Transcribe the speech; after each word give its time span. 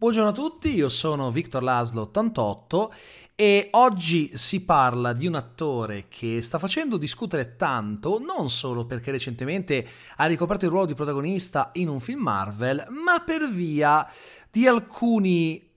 Buongiorno 0.00 0.30
a 0.30 0.32
tutti, 0.32 0.74
io 0.74 0.88
sono 0.88 1.30
Victor 1.30 1.62
Laszlo 1.62 2.00
88 2.00 2.94
e 3.34 3.68
oggi 3.72 4.34
si 4.34 4.64
parla 4.64 5.12
di 5.12 5.26
un 5.26 5.34
attore 5.34 6.06
che 6.08 6.40
sta 6.40 6.58
facendo 6.58 6.96
discutere 6.96 7.54
tanto, 7.54 8.18
non 8.18 8.48
solo 8.48 8.86
perché 8.86 9.10
recentemente 9.10 9.86
ha 10.16 10.24
ricoperto 10.24 10.64
il 10.64 10.70
ruolo 10.70 10.86
di 10.86 10.94
protagonista 10.94 11.68
in 11.74 11.88
un 11.88 12.00
film 12.00 12.22
Marvel, 12.22 12.86
ma 12.88 13.20
per 13.20 13.46
via 13.50 14.10
di 14.50 14.66
alcuni 14.66 15.70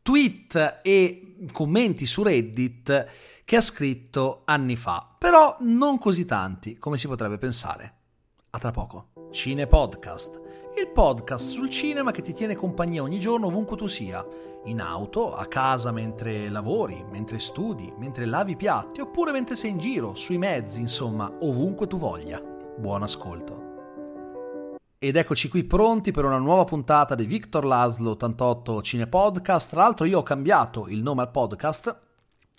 tweet 0.00 0.78
e 0.84 1.38
commenti 1.50 2.06
su 2.06 2.22
Reddit 2.22 3.08
che 3.44 3.56
ha 3.56 3.60
scritto 3.60 4.42
anni 4.44 4.76
fa, 4.76 5.16
però 5.18 5.56
non 5.62 5.98
così 5.98 6.24
tanti 6.24 6.78
come 6.78 6.96
si 6.96 7.08
potrebbe 7.08 7.36
pensare. 7.36 7.94
A 8.50 8.58
tra 8.60 8.70
poco. 8.70 9.08
Cine 9.32 9.66
Podcast 9.66 10.47
il 10.80 10.92
podcast 10.92 11.50
sul 11.50 11.70
cinema 11.70 12.12
che 12.12 12.22
ti 12.22 12.32
tiene 12.32 12.54
compagnia 12.54 13.02
ogni 13.02 13.18
giorno 13.18 13.48
ovunque 13.48 13.76
tu 13.76 13.88
sia, 13.88 14.24
in 14.66 14.80
auto, 14.80 15.34
a 15.34 15.46
casa 15.46 15.90
mentre 15.90 16.48
lavori, 16.48 17.04
mentre 17.10 17.40
studi, 17.40 17.92
mentre 17.98 18.26
lavi 18.26 18.52
i 18.52 18.56
piatti 18.56 19.00
oppure 19.00 19.32
mentre 19.32 19.56
sei 19.56 19.70
in 19.70 19.78
giro, 19.78 20.14
sui 20.14 20.38
mezzi, 20.38 20.78
insomma, 20.78 21.32
ovunque 21.40 21.88
tu 21.88 21.98
voglia. 21.98 22.40
Buon 22.40 23.02
ascolto. 23.02 23.66
Ed 25.00 25.16
eccoci 25.16 25.48
qui 25.48 25.64
pronti 25.64 26.12
per 26.12 26.24
una 26.24 26.38
nuova 26.38 26.62
puntata 26.62 27.16
di 27.16 27.26
Victor 27.26 27.64
Laszlo 27.64 28.10
88 28.10 28.80
Cine 28.82 29.08
Podcast. 29.08 29.70
Tra 29.70 29.82
l'altro 29.82 30.06
io 30.06 30.20
ho 30.20 30.22
cambiato 30.22 30.86
il 30.86 31.02
nome 31.02 31.22
al 31.22 31.32
podcast, 31.32 31.98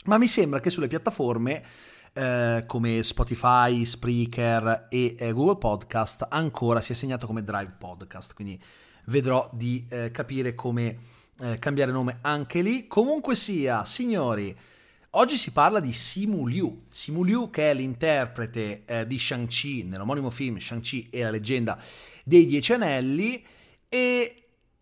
ma 0.05 0.17
mi 0.17 0.27
sembra 0.27 0.59
che 0.59 0.69
sulle 0.69 0.87
piattaforme 0.87 1.63
eh, 2.19 2.63
come 2.65 3.01
Spotify, 3.01 3.85
Spreaker 3.85 4.87
e 4.89 5.15
eh, 5.17 5.31
Google 5.31 5.57
Podcast 5.57 6.27
ancora 6.29 6.81
si 6.81 6.91
è 6.91 6.95
segnato 6.95 7.25
come 7.25 7.43
Drive 7.43 7.75
Podcast, 7.79 8.33
quindi 8.33 8.61
vedrò 9.05 9.49
di 9.53 9.85
eh, 9.89 10.11
capire 10.11 10.53
come 10.53 10.97
eh, 11.39 11.57
cambiare 11.59 11.91
nome 11.91 12.17
anche 12.21 12.61
lì. 12.61 12.87
Comunque 12.87 13.35
sia, 13.35 13.85
signori, 13.85 14.53
oggi 15.11 15.37
si 15.37 15.51
parla 15.51 15.79
di 15.79 15.93
Simu 15.93 16.45
Liu, 16.45 16.83
Simu 16.91 17.23
Liu 17.23 17.49
che 17.49 17.71
è 17.71 17.73
l'interprete 17.73 18.83
eh, 18.85 19.07
di 19.07 19.17
Shang-Chi 19.17 19.83
nell'omonimo 19.83 20.29
film 20.29 20.57
Shang-Chi 20.57 21.07
e 21.09 21.23
la 21.23 21.29
leggenda 21.29 21.81
dei 22.25 22.45
Dieci 22.45 22.73
Anelli 22.73 23.41
e 23.87 24.39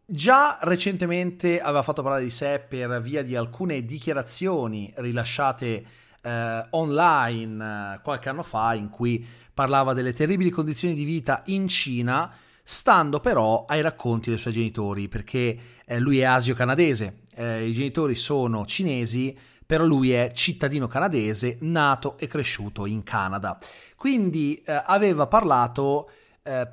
Già 0.10 0.58
recentemente 0.62 1.60
aveva 1.60 1.82
fatto 1.82 2.02
parlare 2.02 2.24
di 2.24 2.30
sé 2.30 2.64
per 2.66 3.02
via 3.02 3.22
di 3.24 3.36
alcune 3.36 3.84
dichiarazioni 3.84 4.90
rilasciate 4.96 5.86
eh, 6.28 6.68
online 6.72 7.96
eh, 7.96 8.00
qualche 8.02 8.30
anno 8.30 8.44
fa 8.44 8.74
in 8.74 8.90
cui 8.90 9.26
parlava 9.54 9.94
delle 9.94 10.14
terribili 10.14 10.50
condizioni 10.50 10.94
di 10.94 11.06
vita 11.06 11.42
in 11.46 11.68
Cina, 11.68 12.32
stando 12.62 13.20
però 13.20 13.66
ai 13.66 13.82
racconti 13.82 14.30
dei 14.30 14.38
suoi 14.38 14.54
genitori, 14.54 15.08
perché 15.08 15.58
eh, 15.86 16.00
lui 16.00 16.20
è 16.20 16.26
asio-canadese, 16.26 17.22
eh, 17.36 17.68
i 17.68 17.72
genitori 17.72 18.16
sono 18.16 18.66
cinesi, 18.66 19.36
però 19.66 19.86
lui 19.86 20.12
è 20.12 20.32
cittadino 20.34 20.88
canadese, 20.88 21.58
nato 21.62 22.18
e 22.18 22.28
cresciuto 22.28 22.86
in 22.86 23.04
Canada. 23.04 23.58
Quindi 23.96 24.62
eh, 24.66 24.82
aveva 24.86 25.28
parlato 25.28 26.10
eh, 26.44 26.68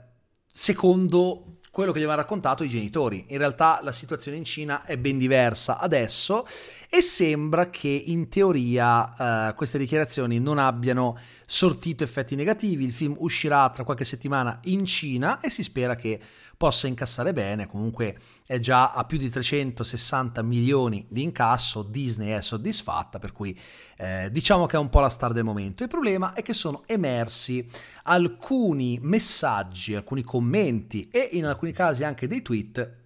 secondo 0.51 1.59
quello 1.75 1.91
che 1.91 1.99
gli 1.99 2.03
avevano 2.03 2.23
raccontato 2.23 2.63
i 2.63 2.69
genitori. 2.69 3.25
In 3.31 3.39
realtà 3.39 3.81
la 3.83 3.91
situazione 3.91 4.37
in 4.37 4.45
Cina 4.45 4.85
è 4.85 4.97
ben 4.97 5.19
diversa 5.19 5.81
adesso 5.81 6.47
e 6.89 7.03
sembra 7.03 7.69
che 7.69 7.89
in 7.89 8.29
teoria 8.29 9.49
eh, 9.49 9.55
queste 9.55 9.77
dichiarazioni 9.77 10.39
non 10.39 10.59
abbiano 10.59 11.19
sortito 11.45 12.05
effetti 12.05 12.37
negativi. 12.37 12.85
Il 12.85 12.93
film 12.93 13.17
uscirà 13.19 13.69
tra 13.71 13.83
qualche 13.83 14.05
settimana 14.05 14.61
in 14.67 14.85
Cina 14.85 15.41
e 15.41 15.51
si 15.51 15.65
spera 15.65 15.97
che 15.97 16.21
possa 16.57 16.87
incassare 16.87 17.33
bene, 17.33 17.67
comunque 17.67 18.17
è 18.47 18.59
già 18.59 18.93
a 18.93 19.05
più 19.05 19.19
di 19.19 19.29
360 19.29 20.43
milioni 20.43 21.07
di 21.09 21.23
incasso, 21.23 21.83
Disney 21.83 22.31
è 22.31 22.41
soddisfatta, 22.41 23.19
per 23.19 23.33
cui 23.33 23.59
eh, 23.97 24.29
diciamo 24.31 24.67
che 24.67 24.77
è 24.77 24.79
un 24.79 24.89
po' 24.89 25.01
la 25.01 25.09
star 25.09 25.33
del 25.33 25.45
momento. 25.45 25.83
Il 25.83 25.89
problema 25.89 26.33
è 26.35 26.43
che 26.43 26.55
sono 26.55 26.83
emersi 26.87 27.67
alcuni 28.05 28.99
messaggi, 29.03 29.95
alcuni 29.95 30.23
commenti 30.23 31.09
e 31.11 31.31
in 31.33 31.47
alcuni 31.47 31.73
casi 31.73 32.05
anche 32.05 32.27
dei 32.27 32.43
tweet 32.43 33.03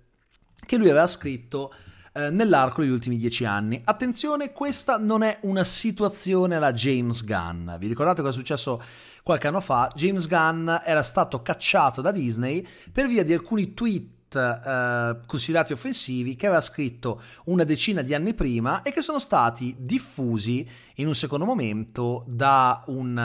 che 0.66 0.76
lui 0.76 0.90
aveva 0.90 1.06
scritto 1.06 1.72
eh, 2.12 2.30
nell'arco 2.30 2.80
degli 2.80 2.90
ultimi 2.90 3.16
dieci 3.16 3.44
anni. 3.44 3.80
Attenzione, 3.84 4.52
questa 4.52 4.98
non 4.98 5.22
è 5.22 5.38
una 5.42 5.64
situazione 5.64 6.56
alla 6.56 6.72
James 6.72 7.24
Gunn. 7.24 7.70
Vi 7.78 7.86
ricordate 7.86 8.22
cosa 8.22 8.34
è 8.34 8.38
successo 8.38 8.82
qualche 9.28 9.48
anno 9.48 9.60
fa? 9.60 9.92
James 9.94 10.26
Gunn 10.26 10.70
era 10.86 11.02
stato 11.02 11.42
cacciato 11.42 12.00
da 12.00 12.10
Disney 12.12 12.66
per 12.90 13.06
via 13.06 13.22
di 13.22 13.34
alcuni 13.34 13.74
tweet 13.74 14.16
Uh, 14.28 15.24
considerati 15.24 15.72
offensivi 15.72 16.36
che 16.36 16.44
aveva 16.44 16.60
scritto 16.60 17.22
una 17.44 17.64
decina 17.64 18.02
di 18.02 18.12
anni 18.12 18.34
prima 18.34 18.82
e 18.82 18.90
che 18.90 19.00
sono 19.00 19.18
stati 19.18 19.74
diffusi 19.78 20.68
in 20.96 21.06
un 21.06 21.14
secondo 21.14 21.46
momento 21.46 22.24
da 22.26 22.82
un 22.88 23.16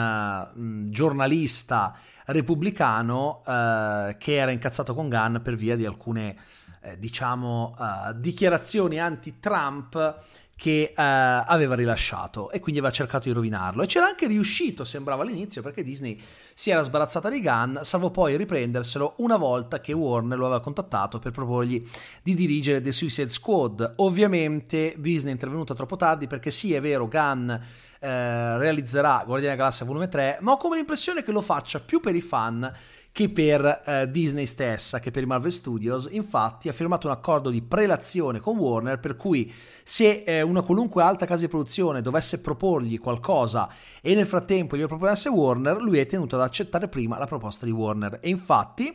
uh, 0.56 0.88
giornalista 0.88 1.94
repubblicano 2.24 3.42
uh, 3.44 4.16
che 4.16 4.34
era 4.36 4.50
incazzato 4.50 4.94
con 4.94 5.10
Gunn 5.10 5.36
per 5.42 5.56
via 5.56 5.76
di 5.76 5.84
alcune 5.84 6.36
eh, 6.84 6.98
diciamo, 6.98 7.74
uh, 7.78 8.12
dichiarazioni 8.14 9.00
anti-Trump 9.00 10.22
che 10.56 10.92
uh, 10.92 11.00
aveva 11.00 11.74
rilasciato 11.74 12.50
e 12.50 12.60
quindi 12.60 12.80
aveva 12.80 12.94
cercato 12.94 13.24
di 13.24 13.32
rovinarlo. 13.32 13.82
E 13.82 13.86
c'era 13.86 14.06
anche 14.06 14.26
riuscito 14.26 14.84
sembrava 14.84 15.22
all'inizio 15.22 15.62
perché 15.62 15.82
Disney 15.82 16.20
si 16.54 16.70
era 16.70 16.82
sbarazzata 16.82 17.28
di 17.28 17.40
Gunn 17.40 17.78
salvo 17.80 18.10
poi 18.10 18.36
riprenderselo 18.36 19.14
una 19.16 19.36
volta 19.36 19.80
che 19.80 19.92
Warner 19.92 20.38
lo 20.38 20.46
aveva 20.46 20.60
contattato 20.60 21.18
per 21.18 21.32
proporgli 21.32 21.82
di 22.22 22.34
dirigere 22.34 22.80
The 22.80 22.92
Suicide 22.92 23.30
Squad. 23.30 23.94
Ovviamente 23.96 24.94
Disney 24.98 25.30
è 25.30 25.34
intervenuta 25.34 25.74
troppo 25.74 25.96
tardi 25.96 26.26
perché 26.26 26.50
sì 26.50 26.72
è 26.74 26.80
vero 26.80 27.08
Gunn 27.08 27.50
eh, 27.50 28.58
realizzerà 28.58 29.22
Guardiani 29.24 29.40
della 29.40 29.56
Galassia 29.56 29.86
volume 29.86 30.08
3 30.08 30.38
ma 30.42 30.52
ho 30.52 30.56
come 30.58 30.76
l'impressione 30.76 31.22
che 31.22 31.32
lo 31.32 31.40
faccia 31.40 31.80
più 31.80 32.00
per 32.00 32.14
i 32.14 32.20
fan 32.20 32.70
che 33.14 33.28
per 33.28 33.82
eh, 33.86 34.10
Disney 34.10 34.44
stessa, 34.44 34.98
che 34.98 35.12
per 35.12 35.22
i 35.22 35.26
Marvel 35.26 35.52
Studios. 35.52 36.08
Infatti 36.10 36.68
ha 36.68 36.72
firmato 36.72 37.06
un 37.06 37.12
accordo 37.12 37.48
di 37.48 37.62
prelazione 37.62 38.40
con 38.40 38.56
Warner 38.56 38.98
per 38.98 39.14
cui 39.14 39.54
se 39.84 40.24
eh, 40.26 40.42
una 40.42 40.62
qualunque 40.62 41.04
altra 41.04 41.24
casa 41.24 41.42
di 41.42 41.48
produzione 41.48 42.02
dovesse 42.02 42.40
proporgli 42.40 42.98
qualcosa 42.98 43.68
e 44.02 44.16
nel 44.16 44.26
frattempo 44.26 44.76
gli 44.76 44.84
proponesse 44.84 45.28
Warner, 45.28 45.80
lui 45.80 46.00
è 46.00 46.06
tenuto 46.06 46.34
ad 46.34 46.42
accettare 46.42 46.88
prima 46.88 47.16
la 47.16 47.26
proposta 47.26 47.64
di 47.64 47.70
Warner. 47.70 48.18
E 48.20 48.30
infatti 48.30 48.88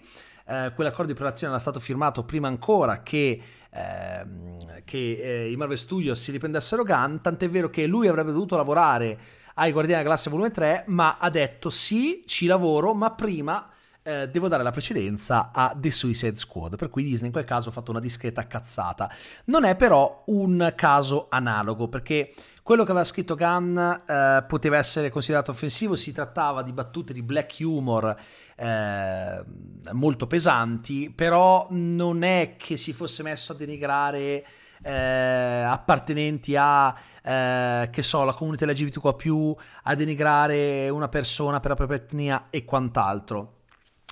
eh, 0.47 0.73
quell'accordo 0.75 1.13
di 1.13 1.17
prelazione 1.17 1.53
era 1.53 1.61
stato 1.61 1.79
firmato 1.79 2.25
prima 2.25 2.49
ancora 2.49 3.01
che 3.01 3.41
ehm, 3.69 4.81
che 4.83 5.19
eh, 5.21 5.49
i 5.49 5.55
Marvel 5.55 5.77
Studios 5.77 6.21
si 6.21 6.33
riprendessero 6.33 6.83
Gunn, 6.83 7.19
tant'è 7.21 7.47
vero 7.47 7.69
che 7.69 7.87
lui 7.87 8.09
avrebbe 8.09 8.33
dovuto 8.33 8.57
lavorare 8.57 9.17
ai 9.53 9.71
Guardiani 9.71 10.03
della 10.03 10.03
Galassia 10.03 10.29
Volume 10.29 10.51
3, 10.51 10.83
ma 10.87 11.15
ha 11.17 11.29
detto 11.29 11.69
sì, 11.69 12.23
ci 12.25 12.47
lavoro, 12.47 12.93
ma 12.93 13.11
prima 13.11 13.65
eh, 14.09 14.27
devo 14.27 14.47
dare 14.47 14.63
la 14.63 14.71
precedenza 14.71 15.51
a 15.53 15.71
The 15.75 15.91
Suicide 15.91 16.35
Squad, 16.35 16.77
per 16.77 16.89
cui 16.89 17.03
Disney 17.03 17.27
in 17.27 17.31
quel 17.31 17.45
caso 17.45 17.69
ha 17.69 17.71
fatto 17.71 17.91
una 17.91 17.99
discreta 17.99 18.47
cazzata. 18.47 19.07
Non 19.45 19.65
è 19.65 19.75
però 19.75 20.23
un 20.27 20.73
caso 20.75 21.27
analogo, 21.29 21.87
perché 21.87 22.33
quello 22.63 22.83
che 22.83 22.91
aveva 22.91 23.05
scritto 23.05 23.35
Gunn 23.35 23.77
eh, 23.77 24.43
poteva 24.47 24.77
essere 24.77 25.11
considerato 25.11 25.51
offensivo, 25.51 25.95
si 25.95 26.11
trattava 26.11 26.63
di 26.63 26.73
battute 26.73 27.13
di 27.13 27.21
black 27.21 27.57
humor 27.59 28.15
eh, 28.55 29.43
molto 29.91 30.25
pesanti, 30.25 31.11
però 31.13 31.67
non 31.69 32.23
è 32.23 32.55
che 32.57 32.77
si 32.77 32.93
fosse 32.93 33.21
messo 33.21 33.51
a 33.51 33.55
denigrare 33.55 34.43
eh, 34.81 35.63
appartenenti 35.67 36.55
a 36.55 36.95
eh, 37.21 37.89
che 37.91 38.01
so, 38.01 38.23
la 38.23 38.33
comunità 38.33 38.65
LGBTQ, 38.65 39.53
a 39.83 39.93
denigrare 39.93 40.89
una 40.89 41.09
persona 41.09 41.59
per 41.59 41.69
la 41.69 41.75
propria 41.75 41.97
etnia 41.97 42.47
e 42.49 42.65
quant'altro 42.65 43.57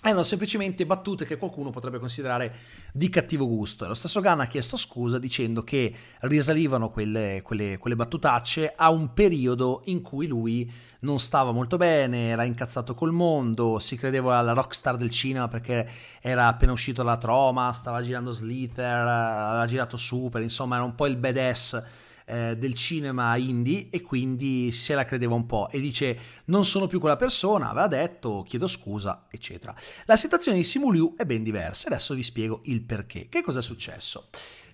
erano 0.04 0.24
semplicemente 0.24 0.86
battute 0.86 1.26
che 1.26 1.38
qualcuno 1.38 1.72
potrebbe 1.72 2.00
considerare 2.00 2.54
di 2.94 3.10
cattivo 3.10 3.48
gusto. 3.48 3.84
E 3.84 3.88
lo 3.88 3.94
stesso 3.94 4.22
Gunn 4.22 4.42
ha 4.42 4.48
chiesto 4.48 4.78
scusa 4.78 5.18
dicendo 5.18 5.64
che 5.64 5.94
risalivano 6.22 6.90
quelle, 6.90 7.42
quelle, 7.44 7.78
quelle, 7.78 7.96
battutacce 7.96 8.72
a 8.76 8.90
un 8.92 9.14
periodo 9.14 9.82
in 9.86 10.02
cui 10.02 10.28
lui 10.28 10.72
non 11.00 11.20
stava 11.20 11.52
molto 11.52 11.78
bene, 11.78 12.30
era 12.30 12.44
incazzato 12.44 12.94
col 12.94 13.12
mondo, 13.12 13.80
si 13.80 13.98
credeva 13.98 14.38
alla 14.38 14.54
rockstar 14.54 14.98
del 14.98 15.10
cinema 15.10 15.48
perché 15.48 15.88
era 16.22 16.48
appena 16.48 16.72
uscito 16.72 17.04
dalla 17.04 17.18
troma, 17.18 17.72
stava 17.72 18.02
girando 18.02 18.32
Slither, 18.32 19.08
aveva 19.08 19.66
girato 19.68 19.98
Super, 19.98 20.42
insomma 20.42 20.76
era 20.76 20.84
un 20.86 20.96
po' 20.96 21.08
il 21.08 21.18
badass 21.18 21.84
eh, 22.30 22.58
del 22.58 22.74
cinema 22.74 23.38
indie 23.38 23.88
e 23.90 24.02
quindi 24.02 24.72
se 24.74 24.94
la 24.94 25.06
credeva 25.06 25.34
un 25.34 25.46
po' 25.46 25.70
e 25.72 25.80
dice 25.80 26.20
non 26.46 26.66
sono 26.66 26.88
più 26.88 27.00
quella 27.00 27.16
persona, 27.16 27.70
aveva 27.70 27.88
detto 27.88 28.44
chiedo 28.46 28.68
scusa, 28.68 29.28
eccetera. 29.30 29.74
La 30.06 30.18
situazione 30.18 30.58
di 30.58 30.66
Simuliu 30.66 31.16
è 31.16 31.24
ben 31.26 31.42
diversa, 31.42 31.88
adesso 31.88 32.14
vi 32.14 32.24
spiego 32.24 32.62
il 32.66 32.82
perché. 32.82 33.30
Che 33.30 33.42
cosa 33.42 33.60
è 33.60 33.62
successo? 33.62 34.28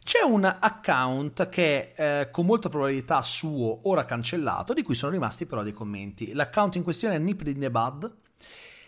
C'è 0.03 0.21
un 0.21 0.43
account 0.43 1.47
che 1.47 1.93
eh, 1.95 2.29
con 2.29 2.45
molta 2.45 2.69
probabilità 2.69 3.21
suo 3.21 3.87
ora 3.87 4.03
cancellato, 4.03 4.73
di 4.73 4.81
cui 4.81 4.95
sono 4.95 5.11
rimasti 5.11 5.45
però 5.45 5.63
dei 5.63 5.71
commenti. 5.71 6.33
L'account 6.33 6.75
in 6.75 6.83
questione 6.83 7.15
è 7.15 7.19
Nip 7.19 7.41
in 7.45 7.59
the 7.59 7.71
Bud. 7.71 8.13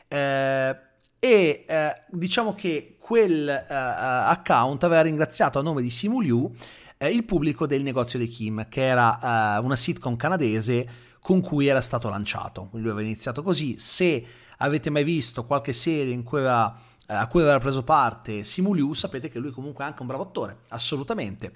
Eh, 0.08 0.78
e 1.20 1.66
eh, 1.68 2.04
diciamo 2.10 2.54
che 2.54 2.98
quel 3.00 3.48
eh, 3.48 3.66
account 3.70 4.84
aveva 4.84 5.02
ringraziato 5.02 5.58
a 5.58 5.62
nome 5.62 5.82
di 5.82 5.90
Simu 5.90 6.20
Liu 6.20 6.52
eh, 6.98 7.10
il 7.10 7.24
pubblico 7.24 7.68
del 7.68 7.84
negozio 7.84 8.20
di 8.20 8.28
Kim, 8.28 8.68
che 8.70 8.84
era 8.84 9.60
una 9.62 9.76
sitcom 9.76 10.16
canadese 10.16 10.88
con 11.20 11.42
cui 11.42 11.68
era 11.68 11.82
stato 11.82 12.10
lanciato. 12.10 12.70
Lui 12.74 12.84
aveva 12.84 13.02
iniziato 13.02 13.42
così. 13.42 13.78
Se 13.78 14.26
avete 14.58 14.90
mai 14.90 15.04
visto 15.04 15.46
qualche 15.46 15.74
serie 15.74 16.22
cui 16.24 16.40
aveva, 16.40 16.78
a 17.08 17.28
cui 17.28 17.42
aveva 17.42 17.60
preso 17.60 17.84
parte 17.84 18.44
Simu 18.44 18.74
Liu, 18.74 18.94
sapete 18.94 19.30
che 19.30 19.40
lui 19.40 19.52
comunque 19.52 19.84
è 19.84 19.88
anche 19.88 20.02
un 20.02 20.08
bravo 20.08 20.24
attore, 20.24 20.60
assolutamente. 20.70 21.52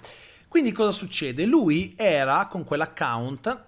Quindi 0.48 0.72
cosa 0.72 0.90
succede? 0.90 1.46
Lui 1.46 1.94
era 1.96 2.46
con 2.48 2.64
quell'account 2.64 3.64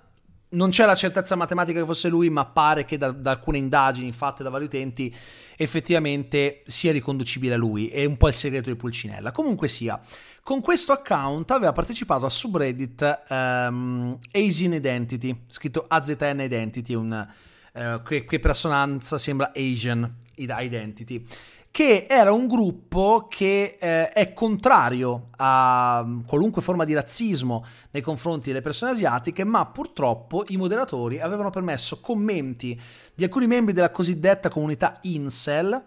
non 0.53 0.71
c'è 0.71 0.85
la 0.87 0.95
certezza 0.95 1.37
matematica 1.37 1.81
che 1.81 1.87
fosse 1.87 2.09
lui, 2.09 2.31
ma 2.31 2.45
pare 2.45 2.85
che 2.85 2.99
da, 2.99 3.11
da, 3.11 3.31
alcune 3.33 3.59
indagini 3.59 4.13
fatte 4.13 4.43
da 4.43 4.51
vari 4.51 4.65
utenti 4.65 5.15
effettivamente 5.57 6.63
sia 6.65 6.93
riconducibile 6.93 7.55
a 7.55 7.57
lui. 7.57 7.89
È 7.89 8.05
un 8.05 8.17
po' 8.17 8.29
il 8.29 8.35
segreto 8.35 8.71
di 8.71 8.77
Pulcinella. 8.77 9.31
Comunque 9.31 9.69
sia, 9.69 10.01
con 10.43 10.61
questo 10.61 10.93
account 10.93 11.51
aveva 11.51 11.73
partecipato 11.73 12.25
al 12.25 12.33
subreddit 12.33 13.23
um, 13.29 14.19
Asian 14.33 14.73
Identity, 14.73 15.45
scritto 15.47 15.85
AZN 15.89 16.41
Identity, 16.41 16.95
un, 16.95 17.29
uh, 17.73 18.03
che, 18.03 18.25
che 18.25 18.39
per 18.39 18.51
assonanza 18.51 19.19
sembra 19.19 19.53
Asian 19.55 20.17
Identity 20.37 21.25
che 21.73 22.07
era 22.07 22.33
un 22.33 22.47
gruppo 22.47 23.29
che 23.31 23.79
eh, 23.81 24.11
è 24.11 24.35
contrario 24.35 25.29
a 25.37 26.07
qualunque 26.27 26.61
forma 26.61 26.85
di 26.85 26.93
razzismo 26.93 27.65
nei 27.93 28.03
confronti 28.03 28.51
delle 28.51 28.61
persone 28.61 28.93
asiatiche, 28.93 29.43
ma 29.43 29.65
purtroppo 29.65 30.45
i 30.49 30.59
moderatori 30.59 31.19
avevano 31.19 31.49
permesso 31.49 31.99
commenti 32.01 32.79
di 33.15 33.25
alcuni 33.25 33.47
membri 33.47 33.73
della 33.73 33.91
cosiddetta 33.91 34.51
comunità 34.51 34.99
incel, 35.01 35.83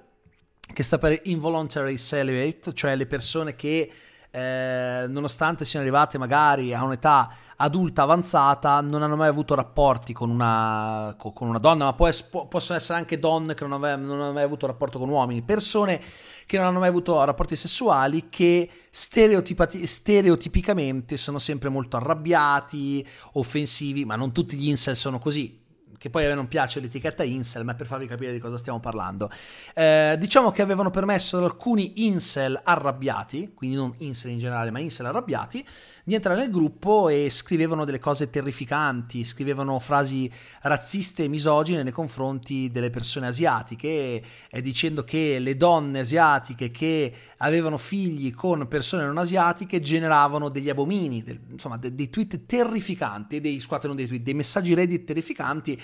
che 0.73 0.81
sta 0.81 0.97
per 0.97 1.21
involuntary 1.25 1.99
celibate, 1.99 2.73
cioè 2.73 2.95
le 2.95 3.05
persone 3.05 3.55
che 3.55 3.91
eh, 4.31 5.05
nonostante 5.07 5.65
siano 5.65 5.85
arrivate 5.85 6.17
magari 6.17 6.73
a 6.73 6.83
un'età 6.83 7.31
adulta 7.57 8.03
avanzata, 8.03 8.81
non 8.81 9.01
hanno 9.01 9.15
mai 9.15 9.27
avuto 9.27 9.55
rapporti 9.55 10.13
con 10.13 10.29
una, 10.29 11.15
con 11.17 11.47
una 11.47 11.59
donna, 11.59 11.85
ma 11.85 11.93
può, 11.93 12.09
possono 12.47 12.77
essere 12.77 12.99
anche 12.99 13.19
donne 13.19 13.53
che 13.53 13.65
non, 13.65 13.73
ave, 13.73 13.95
non 13.95 14.21
hanno 14.21 14.33
mai 14.33 14.43
avuto 14.43 14.67
rapporto 14.67 14.99
con 14.99 15.09
uomini, 15.09 15.41
persone 15.41 16.01
che 16.45 16.57
non 16.57 16.67
hanno 16.67 16.79
mai 16.79 16.89
avuto 16.89 17.23
rapporti 17.23 17.55
sessuali, 17.55 18.27
che 18.29 18.69
stereotipicamente 18.91 21.17
sono 21.17 21.39
sempre 21.39 21.69
molto 21.69 21.97
arrabbiati, 21.97 23.05
offensivi, 23.33 24.05
ma 24.05 24.15
non 24.15 24.31
tutti 24.31 24.55
gli 24.57 24.67
incel 24.67 24.95
sono 24.95 25.19
così 25.19 25.63
che 25.97 26.09
poi 26.09 26.25
a 26.25 26.29
me 26.29 26.35
non 26.35 26.47
piace 26.47 26.79
l'etichetta 26.79 27.23
incel, 27.23 27.63
ma 27.63 27.73
per 27.73 27.87
farvi 27.87 28.07
capire 28.07 28.31
di 28.31 28.39
cosa 28.39 28.57
stiamo 28.57 28.79
parlando. 28.79 29.29
Eh, 29.73 30.15
diciamo 30.19 30.51
che 30.51 30.61
avevano 30.61 30.91
permesso 30.91 31.37
ad 31.37 31.43
alcuni 31.43 32.05
incel 32.05 32.59
arrabbiati, 32.63 33.51
quindi 33.53 33.75
non 33.75 33.93
incel 33.97 34.31
in 34.31 34.39
generale, 34.39 34.71
ma 34.71 34.79
incel 34.79 35.05
arrabbiati, 35.05 35.65
di 36.03 36.13
entrare 36.13 36.39
nel 36.39 36.51
gruppo 36.51 37.09
e 37.09 37.29
scrivevano 37.29 37.83
delle 37.83 37.99
cose 37.99 38.29
terrificanti, 38.29 39.23
scrivevano 39.23 39.79
frasi 39.79 40.31
razziste 40.61 41.23
e 41.23 41.27
misogine 41.27 41.83
nei 41.83 41.91
confronti 41.91 42.67
delle 42.67 42.89
persone 42.89 43.27
asiatiche, 43.27 44.23
eh, 44.49 44.61
dicendo 44.61 45.03
che 45.03 45.39
le 45.39 45.57
donne 45.57 45.99
asiatiche 45.99 46.69
che 46.69 47.13
avevano 47.37 47.77
figli 47.77 48.33
con 48.33 48.67
persone 48.67 49.05
non 49.05 49.17
asiatiche 49.17 49.79
generavano 49.79 50.49
degli 50.49 50.69
abomini, 50.69 51.23
del, 51.23 51.39
insomma 51.49 51.77
de- 51.77 51.95
dei 51.95 52.09
tweet 52.09 52.45
terrificanti, 52.45 53.41
dei, 53.41 53.59
scusate, 53.59 53.87
non 53.87 53.95
dei 53.95 54.07
tweet, 54.07 54.21
dei 54.21 54.33
messaggi 54.33 54.73
Reddit 54.73 55.05
terrificanti 55.05 55.81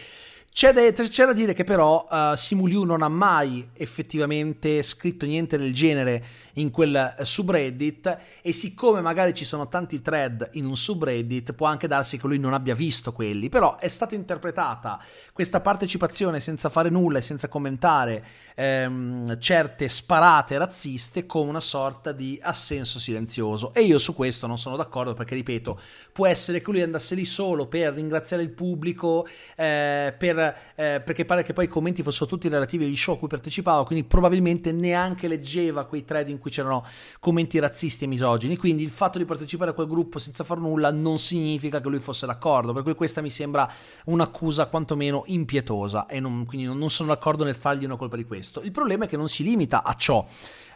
c'è 0.53 0.73
da, 0.73 0.91
c'è 0.91 1.25
da, 1.25 1.33
dire 1.33 1.53
che 1.53 1.63
però 1.63 2.05
uh, 2.09 2.35
Simuliu 2.35 2.83
non 2.83 3.01
ha 3.01 3.07
mai 3.07 3.69
effettivamente 3.73 4.83
scritto 4.83 5.25
niente 5.25 5.57
del 5.57 5.73
genere 5.73 6.23
in 6.53 6.71
quel 6.71 7.15
subreddit 7.21 8.17
e 8.41 8.51
siccome 8.53 9.01
magari 9.01 9.33
ci 9.33 9.45
sono 9.45 9.67
tanti 9.67 10.01
thread 10.01 10.49
in 10.53 10.65
un 10.65 10.75
subreddit 10.75 11.53
può 11.53 11.67
anche 11.67 11.87
darsi 11.87 12.17
che 12.17 12.27
lui 12.27 12.39
non 12.39 12.53
abbia 12.53 12.75
visto 12.75 13.13
quelli, 13.13 13.49
però 13.49 13.77
è 13.77 13.87
stata 13.87 14.15
interpretata 14.15 14.99
questa 15.33 15.61
partecipazione 15.61 16.39
senza 16.39 16.69
fare 16.69 16.89
nulla 16.89 17.19
e 17.19 17.21
senza 17.21 17.47
commentare 17.47 18.25
ehm, 18.55 19.39
certe 19.39 19.87
sparate 19.87 20.57
razziste 20.57 21.25
come 21.25 21.49
una 21.49 21.61
sorta 21.61 22.11
di 22.11 22.39
assenso 22.41 22.99
silenzioso. 22.99 23.73
E 23.73 23.81
io 23.81 23.97
su 23.97 24.13
questo 24.13 24.47
non 24.47 24.57
sono 24.57 24.75
d'accordo 24.75 25.13
perché 25.13 25.35
ripeto 25.35 25.79
può 26.11 26.27
essere 26.27 26.61
che 26.61 26.71
lui 26.71 26.81
andasse 26.81 27.15
lì 27.15 27.25
solo 27.25 27.67
per 27.67 27.93
ringraziare 27.93 28.43
il 28.43 28.51
pubblico 28.51 29.27
eh, 29.55 30.13
per 30.17 30.39
eh, 30.75 31.01
perché 31.03 31.25
pare 31.25 31.43
che 31.43 31.53
poi 31.53 31.65
i 31.65 31.67
commenti 31.67 32.03
fossero 32.03 32.27
tutti 32.27 32.47
relativi 32.47 32.85
agli 32.85 32.95
show 32.95 33.15
a 33.15 33.17
cui 33.17 33.27
partecipava, 33.27 33.85
quindi 33.85 34.05
probabilmente 34.05 34.71
neanche 34.71 35.27
leggeva 35.27 35.85
quei 35.85 36.03
thread 36.03 36.29
in 36.29 36.39
cui 36.41 36.51
c'erano 36.51 36.85
commenti 37.19 37.57
razzisti 37.59 38.03
e 38.03 38.07
misogini, 38.07 38.57
quindi 38.57 38.83
il 38.83 38.89
fatto 38.89 39.17
di 39.17 39.25
partecipare 39.25 39.71
a 39.71 39.73
quel 39.73 39.87
gruppo 39.87 40.19
senza 40.19 40.43
far 40.43 40.57
nulla 40.57 40.91
non 40.91 41.17
significa 41.17 41.79
che 41.79 41.87
lui 41.87 41.99
fosse 41.99 42.25
d'accordo, 42.25 42.73
per 42.73 42.83
cui 42.83 42.95
questa 42.95 43.21
mi 43.21 43.29
sembra 43.29 43.71
un'accusa 44.05 44.65
quantomeno 44.65 45.23
impietosa 45.27 46.07
e 46.07 46.19
non, 46.19 46.45
quindi 46.45 46.65
non 46.65 46.89
sono 46.89 47.09
d'accordo 47.09 47.43
nel 47.45 47.55
fargli 47.55 47.85
una 47.85 47.95
colpa 47.95 48.17
di 48.17 48.25
questo. 48.25 48.61
Il 48.61 48.71
problema 48.71 49.05
è 49.05 49.07
che 49.07 49.17
non 49.17 49.29
si 49.29 49.43
limita 49.43 49.83
a 49.83 49.95
ciò 49.95 50.27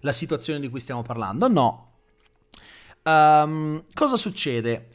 la 0.01 0.11
situazione 0.11 0.59
di 0.59 0.69
cui 0.69 0.79
stiamo 0.79 1.01
parlando, 1.01 1.47
no. 1.47 1.89
Um, 3.03 3.83
cosa 3.93 4.17
succede? 4.17 4.87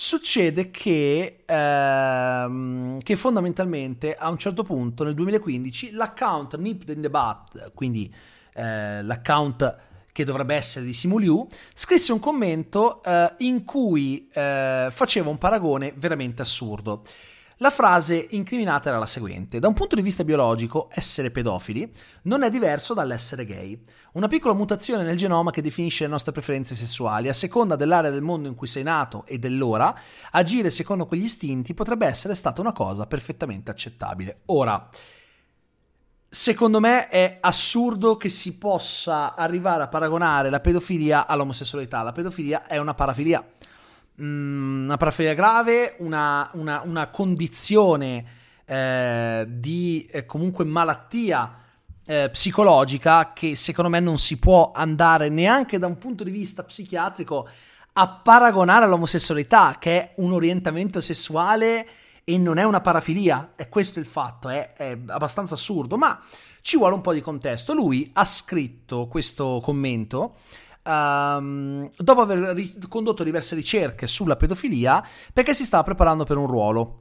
Succede 0.00 0.70
che, 0.70 1.42
ehm, 1.44 2.98
che, 3.00 3.16
fondamentalmente 3.16 4.14
a 4.14 4.28
un 4.28 4.38
certo 4.38 4.62
punto 4.62 5.02
nel 5.02 5.14
2015 5.14 5.90
l'account 5.90 6.56
Nipped 6.56 6.88
in 6.90 7.02
the 7.02 7.10
Butt, 7.10 7.72
quindi 7.74 8.12
eh, 8.54 9.02
l'account 9.02 9.76
che 10.18 10.24
dovrebbe 10.24 10.56
essere 10.56 10.84
di 10.84 10.92
Simuliu, 10.92 11.46
scrisse 11.72 12.10
un 12.10 12.18
commento 12.18 13.00
eh, 13.04 13.34
in 13.38 13.62
cui 13.62 14.28
eh, 14.32 14.88
faceva 14.90 15.30
un 15.30 15.38
paragone 15.38 15.94
veramente 15.96 16.42
assurdo. 16.42 17.02
La 17.58 17.70
frase 17.70 18.26
incriminata 18.30 18.88
era 18.88 18.98
la 18.98 19.06
seguente: 19.06 19.60
Da 19.60 19.68
un 19.68 19.74
punto 19.74 19.94
di 19.94 20.02
vista 20.02 20.24
biologico, 20.24 20.88
essere 20.90 21.30
pedofili 21.30 21.88
non 22.22 22.42
è 22.42 22.50
diverso 22.50 22.94
dall'essere 22.94 23.44
gay. 23.44 23.80
Una 24.14 24.26
piccola 24.26 24.54
mutazione 24.54 25.04
nel 25.04 25.16
genoma 25.16 25.52
che 25.52 25.62
definisce 25.62 26.02
le 26.02 26.10
nostre 26.10 26.32
preferenze 26.32 26.74
sessuali. 26.74 27.28
A 27.28 27.32
seconda 27.32 27.76
dell'area 27.76 28.10
del 28.10 28.22
mondo 28.22 28.48
in 28.48 28.56
cui 28.56 28.66
sei 28.66 28.82
nato 28.82 29.24
e 29.24 29.38
dell'ora, 29.38 29.96
agire 30.32 30.70
secondo 30.70 31.06
quegli 31.06 31.24
istinti 31.24 31.74
potrebbe 31.74 32.06
essere 32.06 32.34
stata 32.34 32.60
una 32.60 32.72
cosa 32.72 33.06
perfettamente 33.06 33.70
accettabile. 33.70 34.40
Ora, 34.46 34.88
secondo 36.28 36.80
me 36.80 37.08
è 37.08 37.38
assurdo 37.40 38.16
che 38.16 38.28
si 38.28 38.58
possa 38.58 39.34
arrivare 39.34 39.82
a 39.82 39.88
paragonare 39.88 40.50
la 40.50 40.60
pedofilia 40.60 41.26
all'omosessualità. 41.26 42.02
La 42.02 42.12
pedofilia 42.12 42.66
è 42.66 42.78
una 42.78 42.94
parafilia 42.94 43.44
Mm, 44.20 44.86
una 44.86 44.96
parafilia 44.96 45.32
grave, 45.32 45.94
una, 45.98 46.50
una, 46.54 46.82
una 46.84 47.06
condizione 47.06 48.24
eh, 48.64 49.46
di 49.48 50.08
eh, 50.10 50.26
comunque 50.26 50.64
malattia 50.64 51.56
eh, 52.04 52.28
psicologica 52.28 53.32
che 53.32 53.54
secondo 53.54 53.88
me 53.90 54.00
non 54.00 54.18
si 54.18 54.38
può 54.40 54.72
andare 54.74 55.28
neanche 55.28 55.78
da 55.78 55.86
un 55.86 55.98
punto 55.98 56.24
di 56.24 56.32
vista 56.32 56.64
psichiatrico 56.64 57.48
a 57.92 58.08
paragonare 58.08 58.86
all'omosessualità, 58.86 59.76
che 59.78 60.00
è 60.00 60.12
un 60.16 60.32
orientamento 60.32 61.00
sessuale 61.00 61.86
e 62.28 62.36
non 62.36 62.58
è 62.58 62.62
una 62.62 62.82
parafilia. 62.82 63.52
E 63.56 63.70
questo 63.70 63.98
è 63.98 64.02
il 64.02 64.08
fatto, 64.08 64.50
è, 64.50 64.74
è 64.74 64.98
abbastanza 65.06 65.54
assurdo, 65.54 65.96
ma 65.96 66.20
ci 66.60 66.76
vuole 66.76 66.94
un 66.94 67.00
po' 67.00 67.14
di 67.14 67.22
contesto. 67.22 67.72
Lui 67.72 68.10
ha 68.12 68.24
scritto 68.26 69.06
questo 69.06 69.60
commento 69.64 70.34
um, 70.84 71.88
dopo 71.96 72.20
aver 72.20 72.54
ri- 72.54 72.76
condotto 72.86 73.24
diverse 73.24 73.54
ricerche 73.54 74.06
sulla 74.06 74.36
pedofilia 74.36 75.02
perché 75.32 75.54
si 75.54 75.64
stava 75.64 75.84
preparando 75.84 76.24
per 76.24 76.36
un 76.36 76.46
ruolo. 76.46 77.00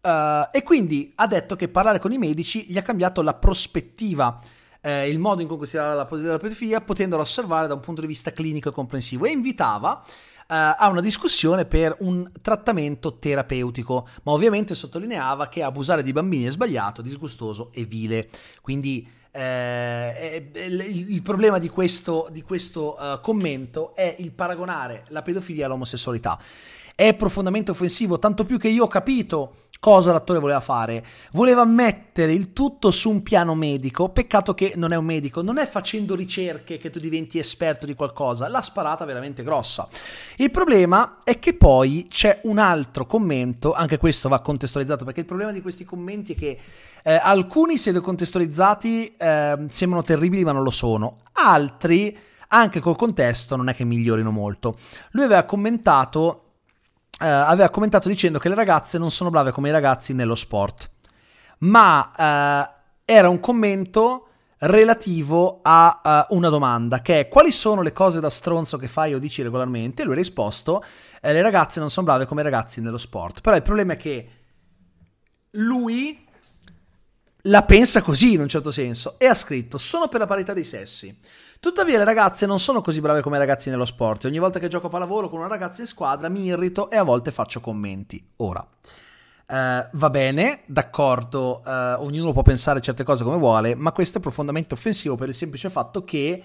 Uh, 0.00 0.48
e 0.50 0.62
quindi 0.64 1.12
ha 1.16 1.26
detto 1.26 1.54
che 1.54 1.68
parlare 1.68 1.98
con 1.98 2.10
i 2.10 2.18
medici 2.18 2.64
gli 2.66 2.78
ha 2.78 2.82
cambiato 2.82 3.20
la 3.20 3.34
prospettiva, 3.34 4.40
eh, 4.82 5.08
il 5.08 5.18
modo 5.18 5.40
in 5.40 5.48
cui 5.48 5.56
considerava 5.56 5.94
la, 5.94 6.08
la 6.10 6.38
pedofilia, 6.38 6.80
potendola 6.80 7.22
osservare 7.22 7.68
da 7.68 7.74
un 7.74 7.80
punto 7.80 8.00
di 8.00 8.06
vista 8.06 8.32
clinico 8.32 8.68
e 8.68 8.72
comprensivo. 8.72 9.24
E 9.24 9.30
invitava 9.30 10.02
uh, 10.04 10.44
a 10.48 10.88
una 10.88 11.00
discussione 11.00 11.64
per 11.64 11.96
un 12.00 12.30
trattamento 12.42 13.18
terapeutico, 13.18 14.08
ma 14.24 14.32
ovviamente 14.32 14.74
sottolineava 14.74 15.48
che 15.48 15.62
abusare 15.62 16.02
di 16.02 16.12
bambini 16.12 16.44
è 16.44 16.50
sbagliato, 16.50 17.00
disgustoso 17.00 17.70
e 17.72 17.84
vile. 17.84 18.28
Quindi 18.60 19.08
eh, 19.30 20.50
il, 20.52 21.10
il, 21.12 21.22
problema 21.22 21.58
di 21.58 21.68
questo, 21.68 22.28
di 22.30 22.42
questo 22.42 22.96
uh, 22.98 23.20
commento 23.20 23.94
è 23.94 24.16
il 24.18 24.32
paragonare 24.32 25.04
la 25.08 25.22
pedofilia 25.22 25.66
all'omosessualità. 25.66 26.38
È 26.94 27.14
profondamente 27.14 27.70
offensivo, 27.70 28.18
tanto 28.18 28.44
più 28.44 28.58
che 28.58 28.68
io 28.68 28.84
ho 28.84 28.88
capito 28.88 29.54
cosa 29.82 30.12
l'attore 30.12 30.38
voleva 30.38 30.60
fare. 30.60 31.04
Voleva 31.32 31.64
mettere 31.64 32.32
il 32.32 32.52
tutto 32.52 32.92
su 32.92 33.10
un 33.10 33.24
piano 33.24 33.56
medico. 33.56 34.10
Peccato 34.10 34.54
che 34.54 34.74
non 34.76 34.92
è 34.92 34.96
un 34.96 35.04
medico, 35.04 35.42
non 35.42 35.58
è 35.58 35.66
facendo 35.66 36.14
ricerche 36.14 36.78
che 36.78 36.88
tu 36.88 37.00
diventi 37.00 37.40
esperto 37.40 37.84
di 37.84 37.94
qualcosa. 37.94 38.46
L'ha 38.46 38.62
sparata 38.62 39.04
veramente 39.04 39.42
grossa. 39.42 39.88
Il 40.36 40.52
problema 40.52 41.16
è 41.24 41.40
che 41.40 41.54
poi 41.54 42.06
c'è 42.08 42.42
un 42.44 42.58
altro 42.58 43.06
commento, 43.06 43.72
anche 43.72 43.98
questo 43.98 44.28
va 44.28 44.38
contestualizzato 44.38 45.04
perché 45.04 45.18
il 45.18 45.26
problema 45.26 45.50
di 45.50 45.60
questi 45.60 45.84
commenti 45.84 46.34
è 46.34 46.36
che 46.36 46.58
eh, 47.02 47.14
alcuni 47.20 47.76
se 47.76 47.92
contestualizzati 47.92 49.16
eh, 49.16 49.64
sembrano 49.68 50.04
terribili 50.04 50.44
ma 50.44 50.52
non 50.52 50.62
lo 50.62 50.70
sono, 50.70 51.16
altri 51.32 52.16
anche 52.54 52.80
col 52.80 52.96
contesto 52.96 53.56
non 53.56 53.68
è 53.68 53.74
che 53.74 53.84
migliorino 53.84 54.30
molto. 54.30 54.76
Lui 55.12 55.24
aveva 55.24 55.42
commentato, 55.44 56.41
eh, 57.22 57.28
aveva 57.28 57.70
commentato 57.70 58.08
dicendo 58.08 58.38
che 58.38 58.48
le 58.48 58.54
ragazze 58.54 58.98
non 58.98 59.10
sono 59.10 59.30
brave 59.30 59.52
come 59.52 59.68
i 59.68 59.72
ragazzi 59.72 60.12
nello 60.12 60.34
sport, 60.34 60.90
ma 61.58 62.10
eh, 62.16 63.14
era 63.14 63.28
un 63.28 63.40
commento 63.40 64.26
relativo 64.62 65.60
a 65.62 66.26
uh, 66.28 66.36
una 66.36 66.48
domanda 66.48 67.00
che 67.00 67.20
è 67.20 67.28
quali 67.28 67.50
sono 67.50 67.82
le 67.82 67.92
cose 67.92 68.20
da 68.20 68.30
stronzo 68.30 68.76
che 68.76 68.86
fai 68.86 69.12
o 69.12 69.18
dici 69.18 69.42
regolarmente? 69.42 70.04
Lui 70.04 70.12
ha 70.12 70.16
risposto 70.16 70.84
eh, 71.20 71.32
le 71.32 71.42
ragazze 71.42 71.80
non 71.80 71.90
sono 71.90 72.06
brave 72.06 72.26
come 72.26 72.42
i 72.42 72.44
ragazzi 72.44 72.80
nello 72.80 72.98
sport. 72.98 73.40
Però 73.40 73.56
il 73.56 73.62
problema 73.62 73.94
è 73.94 73.96
che 73.96 74.28
lui 75.52 76.24
la 77.46 77.62
pensa 77.64 78.02
così 78.02 78.34
in 78.34 78.40
un 78.40 78.48
certo 78.48 78.70
senso 78.70 79.18
e 79.18 79.26
ha 79.26 79.34
scritto 79.34 79.78
sono 79.78 80.08
per 80.08 80.20
la 80.20 80.26
parità 80.26 80.52
dei 80.52 80.64
sessi. 80.64 81.16
Tuttavia 81.62 81.96
le 81.96 82.02
ragazze 82.02 82.44
non 82.44 82.58
sono 82.58 82.80
così 82.80 83.00
brave 83.00 83.20
come 83.20 83.36
i 83.36 83.38
ragazzi 83.38 83.70
nello 83.70 83.84
sport 83.84 84.24
ogni 84.24 84.40
volta 84.40 84.58
che 84.58 84.66
gioco 84.66 84.88
a 84.88 84.90
pallavolo 84.90 85.28
con 85.28 85.38
una 85.38 85.46
ragazza 85.46 85.80
in 85.80 85.86
squadra 85.86 86.28
mi 86.28 86.42
irrito 86.46 86.90
e 86.90 86.96
a 86.96 87.04
volte 87.04 87.30
faccio 87.30 87.60
commenti. 87.60 88.20
Ora, 88.38 88.66
Uh, 89.44 89.86
va 89.92 90.08
bene, 90.08 90.62
d'accordo, 90.64 91.60
uh, 91.62 92.02
ognuno 92.02 92.32
può 92.32 92.40
pensare 92.40 92.80
certe 92.80 93.04
cose 93.04 93.22
come 93.22 93.36
vuole, 93.36 93.74
ma 93.74 93.92
questo 93.92 94.16
è 94.16 94.20
profondamente 94.20 94.72
offensivo 94.72 95.14
per 95.14 95.28
il 95.28 95.34
semplice 95.34 95.68
fatto 95.68 96.04
che 96.04 96.42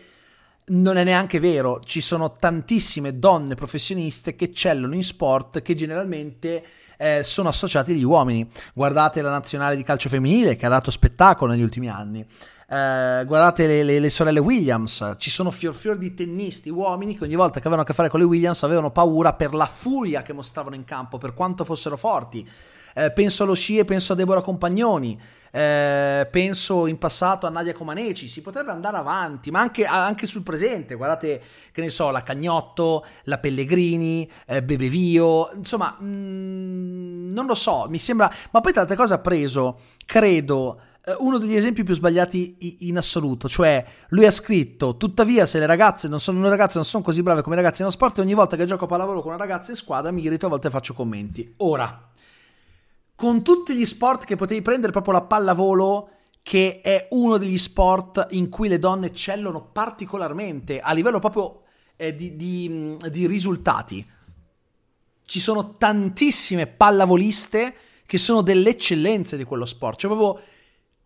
non 0.65 0.97
è 0.97 1.05
neanche 1.05 1.39
vero. 1.39 1.79
Ci 1.79 2.01
sono 2.01 2.33
tantissime 2.33 3.17
donne 3.17 3.55
professioniste 3.55 4.35
che 4.35 4.45
eccellano 4.45 4.93
in 4.93 5.03
sport 5.03 5.61
che 5.61 5.73
generalmente 5.73 6.63
eh, 6.97 7.23
sono 7.23 7.47
associati 7.47 7.93
agli 7.93 8.03
uomini. 8.03 8.45
Guardate 8.73 9.21
la 9.21 9.29
nazionale 9.29 9.77
di 9.77 9.83
calcio 9.83 10.09
femminile 10.09 10.57
che 10.57 10.65
ha 10.65 10.69
dato 10.69 10.91
spettacolo 10.91 11.53
negli 11.53 11.63
ultimi 11.63 11.87
anni. 11.87 12.27
Eh, 12.69 13.23
guardate 13.25 13.65
le, 13.65 13.81
le, 13.81 13.99
le, 13.99 14.09
sorelle 14.09 14.41
Williams, 14.41 15.15
ci 15.19 15.29
sono 15.29 15.51
fior 15.51 15.73
fior 15.73 15.95
di 15.95 16.13
tennisti 16.13 16.69
uomini 16.69 17.17
che 17.17 17.23
ogni 17.23 17.35
volta 17.35 17.61
che 17.61 17.67
avevano 17.67 17.83
a 17.83 17.85
che 17.85 17.93
fare 17.93 18.09
con 18.09 18.19
le 18.19 18.25
Williams 18.25 18.61
avevano 18.63 18.91
paura 18.91 19.31
per 19.35 19.53
la 19.53 19.67
furia 19.67 20.21
che 20.21 20.33
mostravano 20.33 20.75
in 20.75 20.83
campo, 20.83 21.17
per 21.17 21.33
quanto 21.33 21.63
fossero 21.63 21.95
forti. 21.95 22.45
Eh, 22.93 23.11
penso 23.11 23.43
allo 23.43 23.53
sci 23.53 23.77
e 23.77 23.85
penso 23.85 24.11
a 24.11 24.15
Deborah 24.17 24.41
Compagnoni, 24.41 25.17
eh, 25.51 26.27
penso 26.29 26.87
in 26.87 26.97
passato 26.97 27.47
a 27.47 27.49
Nadia 27.49 27.73
Comaneci, 27.73 28.27
si 28.27 28.41
potrebbe 28.41 28.71
andare 28.71 28.97
avanti, 28.97 29.49
ma 29.49 29.61
anche, 29.61 29.85
anche, 29.85 30.25
sul 30.25 30.43
presente, 30.43 30.95
guardate 30.95 31.41
che 31.71 31.79
ne 31.79 31.89
so, 31.89 32.09
la 32.09 32.23
Cagnotto, 32.23 33.05
la 33.25 33.37
Pellegrini, 33.37 34.29
eh, 34.45 34.61
Bebevio, 34.61 35.51
insomma, 35.53 35.95
mh, 35.97 36.05
mm, 36.05 37.29
non 37.29 37.45
lo 37.45 37.55
so, 37.55 37.85
mi 37.87 37.99
sembra, 37.99 38.29
ma 38.51 38.59
poi 38.59 38.73
tante 38.73 38.95
cose 38.95 39.13
ha 39.13 39.19
preso, 39.19 39.79
credo, 40.05 40.81
uno 41.19 41.37
degli 41.37 41.55
esempi 41.55 41.83
più 41.83 41.93
sbagliati 41.93 42.87
in 42.87 42.97
assoluto, 42.97 43.47
cioè 43.47 43.85
lui 44.09 44.25
ha 44.25 44.31
scritto 44.31 44.97
tuttavia 44.97 45.45
se 45.45 45.57
le 45.57 45.65
ragazze 45.65 46.09
non 46.09 46.19
sono, 46.19 46.49
ragazze 46.49 46.75
non 46.75 46.85
sono 46.85 47.03
così 47.03 47.23
brave 47.23 47.41
come 47.41 47.55
i 47.55 47.59
ragazzi 47.59 47.81
nello 47.81 47.93
sport 47.93 48.19
ogni 48.19 48.33
volta 48.33 48.57
che 48.57 48.65
gioco 48.65 48.83
a 48.85 48.87
pallavolo 48.87 49.21
con 49.21 49.31
una 49.33 49.39
ragazza 49.39 49.71
in 49.71 49.77
squadra 49.77 50.11
mi 50.11 50.21
irrito 50.21 50.47
a 50.47 50.49
volte 50.49 50.69
faccio 50.69 50.93
commenti. 50.93 51.53
Ora, 51.57 52.09
con 53.15 53.41
tutti 53.41 53.73
gli 53.73 53.85
sport 53.85 54.25
che 54.25 54.35
potevi 54.35 54.61
prendere, 54.61 54.91
proprio 54.91 55.13
la 55.13 55.21
pallavolo, 55.21 56.09
che 56.43 56.81
è 56.81 57.07
uno 57.11 57.37
degli 57.37 57.57
sport 57.57 58.27
in 58.31 58.49
cui 58.49 58.67
le 58.67 58.77
donne 58.77 59.07
eccellono 59.07 59.69
particolarmente 59.71 60.79
a 60.79 60.93
livello 60.93 61.19
proprio 61.19 61.63
eh, 61.95 62.13
di, 62.13 62.35
di, 62.35 62.95
di 63.09 63.27
risultati. 63.27 64.05
Ci 65.25 65.39
sono 65.39 65.77
tantissime 65.77 66.67
pallavoliste 66.67 67.75
che 68.05 68.17
sono 68.17 68.41
delle 68.41 68.69
eccellenze 68.69 69.35
di 69.35 69.43
quello 69.45 69.65
sport. 69.65 69.99
Cioè, 69.99 70.13
proprio 70.13 70.43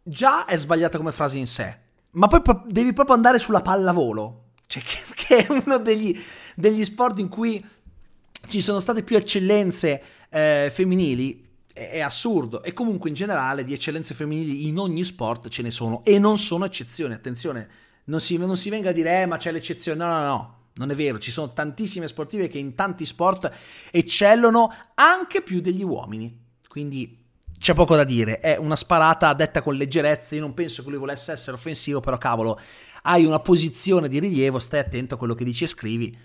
già 0.03 0.45
è 0.45 0.57
sbagliata 0.57 0.97
come 0.97 1.11
frase 1.11 1.37
in 1.37 1.47
sé, 1.47 1.77
ma 2.11 2.27
poi 2.27 2.41
pro- 2.41 2.63
devi 2.67 2.93
proprio 2.93 3.15
andare 3.15 3.37
sulla 3.37 3.61
pallavolo, 3.61 4.51
cioè, 4.67 4.81
che, 4.83 4.97
che, 5.15 5.45
è 5.45 5.51
uno 5.51 5.77
degli, 5.77 6.19
degli, 6.55 6.83
sport 6.83 7.19
in 7.19 7.27
cui 7.27 7.63
ci 8.47 8.61
sono 8.61 8.79
state 8.79 9.03
più 9.03 9.17
eccellenze 9.17 10.03
eh, 10.29 10.69
femminili 10.71 11.49
è, 11.73 11.99
assurdo. 11.99 12.63
E 12.63 12.73
comunque 12.73 13.09
in 13.09 13.15
generale 13.15 13.63
di 13.63 13.73
eccellenze 13.73 14.13
femminili 14.13 14.67
in 14.67 14.77
ogni 14.77 15.03
sport 15.03 15.47
ce 15.49 15.61
ne 15.61 15.71
sono 15.71 16.03
e 16.03 16.19
non 16.19 16.37
sono 16.37 16.65
eccezioni. 16.65 17.13
Attenzione, 17.13 17.69
non 18.05 18.19
si, 18.19 18.37
non 18.37 18.57
si 18.57 18.69
venga 18.69 18.89
a 18.89 18.93
dire, 18.93 19.21
eh, 19.21 19.25
ma 19.25 19.37
c'è 19.37 19.51
l'eccezione. 19.51 20.03
No, 20.03 20.07
no, 20.07 20.25
no. 20.25 20.55
Non 20.73 20.89
è 20.89 20.95
vero, 20.95 21.19
ci 21.19 21.31
sono 21.31 21.51
tantissime 21.51 22.07
sportive 22.07 22.47
che 22.47 22.57
in 22.57 22.75
tanti 22.75 23.05
sport 23.05 23.51
eccellono 23.91 24.73
anche 24.95 25.41
più 25.41 25.59
degli 25.59 25.83
uomini. 25.83 26.39
Quindi 26.67 27.20
c'è 27.61 27.75
poco 27.75 27.95
da 27.95 28.03
dire, 28.03 28.39
è 28.39 28.57
una 28.57 28.75
sparata 28.75 29.33
detta 29.33 29.61
con 29.61 29.75
leggerezza, 29.75 30.33
io 30.33 30.41
non 30.41 30.55
penso 30.55 30.83
che 30.83 30.89
lui 30.89 30.97
volesse 30.97 31.31
essere 31.31 31.55
offensivo, 31.55 31.99
però 31.99 32.17
cavolo, 32.17 32.59
hai 33.03 33.23
una 33.23 33.39
posizione 33.39 34.07
di 34.09 34.17
rilievo, 34.17 34.57
stai 34.57 34.79
attento 34.79 35.13
a 35.13 35.17
quello 35.17 35.35
che 35.35 35.43
dici 35.43 35.65
e 35.65 35.67
scrivi 35.67 36.17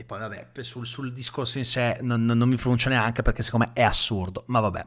e 0.00 0.04
poi 0.04 0.20
vabbè, 0.20 0.46
sul, 0.60 0.86
sul 0.86 1.12
discorso 1.12 1.58
in 1.58 1.64
sé 1.64 1.98
non, 2.02 2.24
non, 2.24 2.38
non, 2.38 2.48
mi 2.48 2.56
pronuncio 2.56 2.88
neanche 2.88 3.20
perché 3.22 3.42
secondo 3.42 3.66
me 3.66 3.72
è 3.74 3.82
assurdo, 3.82 4.44
ma 4.46 4.60
vabbè. 4.60 4.86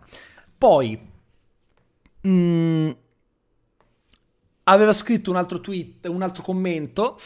Poi 0.57 0.99
mh, 2.21 2.29
mm, 2.29 2.89
aveva 4.63 4.93
scritto 4.93 5.29
un 5.29 5.35
altro 5.35 5.59
tweet, 5.59 6.07
un 6.07 6.21
altro 6.21 6.41
commento 6.41 7.19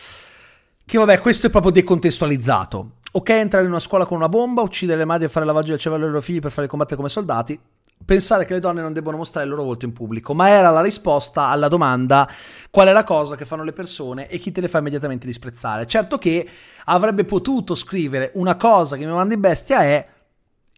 che 0.83 0.97
vabbè, 0.97 1.19
questo 1.19 1.47
è 1.47 1.49
proprio 1.49 1.71
decontestualizzato. 1.71 2.95
Ok, 3.13 3.29
entrare 3.29 3.65
in 3.65 3.71
una 3.71 3.79
scuola 3.79 4.05
con 4.05 4.17
una 4.17 4.27
bomba, 4.27 4.61
uccidere 4.63 4.97
le 4.97 5.05
madri 5.05 5.25
e 5.25 5.29
fare 5.29 5.45
lavaggio 5.45 5.69
del 5.69 5.79
cervello 5.79 6.05
ai 6.05 6.09
loro 6.09 6.21
figli 6.21 6.39
per 6.39 6.51
farli 6.51 6.67
combattere 6.67 6.97
come 6.97 7.09
soldati, 7.09 7.57
pensare 8.05 8.45
che 8.45 8.53
le 8.53 8.59
donne 8.59 8.81
non 8.81 8.93
debbano 8.93 9.17
mostrare 9.17 9.45
il 9.45 9.51
loro 9.51 9.63
volto 9.63 9.85
in 9.85 9.93
pubblico, 9.93 10.33
ma 10.33 10.49
era 10.49 10.69
la 10.69 10.81
risposta 10.81 11.47
alla 11.47 11.67
domanda 11.67 12.29
qual 12.69 12.87
è 12.87 12.91
la 12.91 13.03
cosa 13.03 13.35
che 13.35 13.45
fanno 13.45 13.63
le 13.63 13.73
persone 13.73 14.29
e 14.29 14.37
chi 14.37 14.51
te 14.51 14.61
le 14.61 14.67
fa 14.67 14.79
immediatamente 14.79 15.25
disprezzare. 15.25 15.85
Certo 15.85 16.17
che 16.17 16.47
avrebbe 16.85 17.25
potuto 17.25 17.75
scrivere 17.75 18.31
una 18.35 18.55
cosa 18.55 18.95
che 18.95 19.05
mi 19.05 19.11
manda 19.11 19.33
in 19.33 19.41
bestia 19.41 19.81
è 19.81 20.07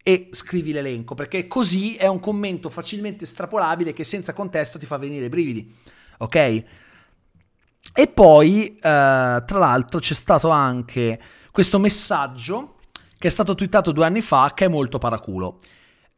e 0.01 0.29
scrivi 0.31 0.71
l'elenco, 0.71 1.13
perché 1.13 1.47
così 1.47 1.95
è 1.95 2.07
un 2.07 2.19
commento 2.19 2.69
facilmente 2.69 3.25
estrapolabile 3.25 3.93
che 3.93 4.03
senza 4.03 4.33
contesto 4.33 4.79
ti 4.79 4.85
fa 4.85 4.97
venire 4.97 5.25
i 5.25 5.29
brividi. 5.29 5.75
Ok? 6.19 6.35
E 7.93 8.07
poi, 8.07 8.75
eh, 8.75 8.79
tra 8.79 9.45
l'altro, 9.59 9.99
c'è 9.99 10.13
stato 10.13 10.49
anche 10.49 11.19
questo 11.51 11.79
messaggio 11.79 12.77
che 13.17 13.27
è 13.27 13.31
stato 13.31 13.53
twittato 13.53 13.91
due 13.91 14.05
anni 14.05 14.21
fa 14.21 14.53
che 14.55 14.65
è 14.65 14.67
molto 14.67 14.97
paraculo. 14.97 15.59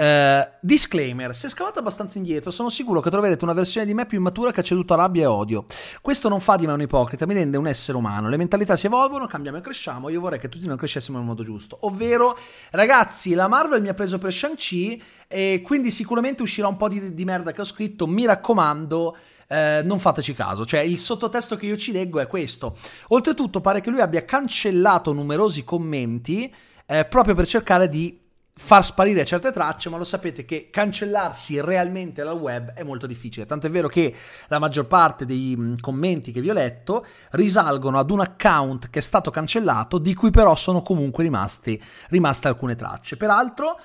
Uh, 0.02 0.50
disclaimer, 0.62 1.36
se 1.36 1.48
scavate 1.48 1.78
abbastanza 1.78 2.18
indietro 2.18 2.50
sono 2.50 2.70
sicuro 2.70 3.02
che 3.02 3.12
troverete 3.12 3.44
una 3.44 3.54
versione 3.54 3.86
di 3.86 3.94
me 3.94 4.08
più 4.08 4.18
immatura 4.18 4.52
che 4.52 4.62
ha 4.62 4.64
ceduto 4.64 4.94
a 4.94 4.96
rabbia 4.96 5.22
e 5.22 5.26
odio. 5.28 5.66
Questo 6.02 6.28
non 6.28 6.40
fa 6.40 6.56
di 6.56 6.66
me 6.66 6.74
un 6.74 6.82
ipocrita, 6.82 7.28
mi 7.28 7.36
rende 7.36 7.56
un 7.58 7.68
essere 7.68 8.00
umano. 8.00 8.28
Le 8.28 8.38
mentalità 8.38 8.76
si 8.76 8.88
evolvono, 8.88 9.28
cambiamo 9.28 9.60
e 9.60 9.62
cresciamo, 9.62 10.10
io 10.10 10.20
vorrei 10.20 10.40
che 10.40 10.50
tutti 10.50 10.66
noi 10.66 10.76
crescessimo 10.78 11.20
nel 11.20 11.28
modo 11.28 11.44
giusto. 11.44 11.78
Ovvero, 11.82 12.36
ragazzi, 12.72 13.36
la 13.36 13.48
Marvel 13.48 13.80
mi 13.84 13.90
ha 13.90 13.94
preso 13.94 14.18
per 14.18 14.34
Shang-Chi 14.34 15.04
e 15.28 15.62
quindi 15.64 15.92
sicuramente 15.92 16.42
uscirà 16.42 16.68
un 16.68 16.78
po' 16.78 16.88
di, 16.88 17.14
di 17.14 17.24
merda 17.24 17.52
che 17.52 17.62
ho 17.62 17.66
scritto, 17.66 18.08
mi 18.08 18.26
raccomando... 18.26 19.16
Eh, 19.52 19.82
non 19.84 20.00
fateci 20.00 20.34
caso, 20.34 20.66
cioè 20.66 20.80
il 20.80 20.98
sottotesto 20.98 21.58
che 21.58 21.66
io 21.66 21.76
ci 21.76 21.92
leggo 21.92 22.22
è 22.22 22.26
questo. 22.26 22.76
Oltretutto 23.10 23.60
pare 23.60 23.82
che 23.82 23.90
lui 23.90 24.00
abbia 24.00 24.24
cancellato 24.24 25.12
numerosi 25.12 25.66
commenti 25.66 26.52
eh, 26.86 27.06
proprio 27.06 27.36
per 27.36 27.46
cercare 27.46 27.90
di 27.90 28.21
far 28.64 28.86
sparire 28.86 29.26
certe 29.26 29.52
tracce, 29.52 29.90
ma 29.90 29.98
lo 29.98 30.04
sapete 30.04 30.46
che 30.46 30.70
cancellarsi 30.70 31.60
realmente 31.60 32.24
dal 32.24 32.38
web 32.38 32.74
è 32.74 32.84
molto 32.84 33.08
difficile. 33.08 33.48
Tant'è 33.48 33.72
vero 33.72 33.88
che 33.88 34.16
la 34.48 34.60
maggior 34.60 34.86
parte 34.86 35.26
dei 35.26 35.56
mm, 35.58 35.76
commenti 35.82 36.32
che 36.32 36.42
vi 36.42 36.52
ho 36.52 36.54
letto 36.54 37.04
risalgono 37.32 37.98
ad 37.98 38.12
un 38.12 38.20
account 38.20 38.92
che 38.92 39.00
è 39.00 39.02
stato 39.02 39.32
cancellato, 39.32 39.98
di 39.98 40.14
cui 40.14 40.30
però 40.30 40.54
sono 40.56 40.84
comunque 40.84 41.24
rimasti, 41.24 41.82
rimaste 42.10 42.50
alcune 42.50 42.76
tracce. 42.76 43.18
Peraltro, 43.18 43.80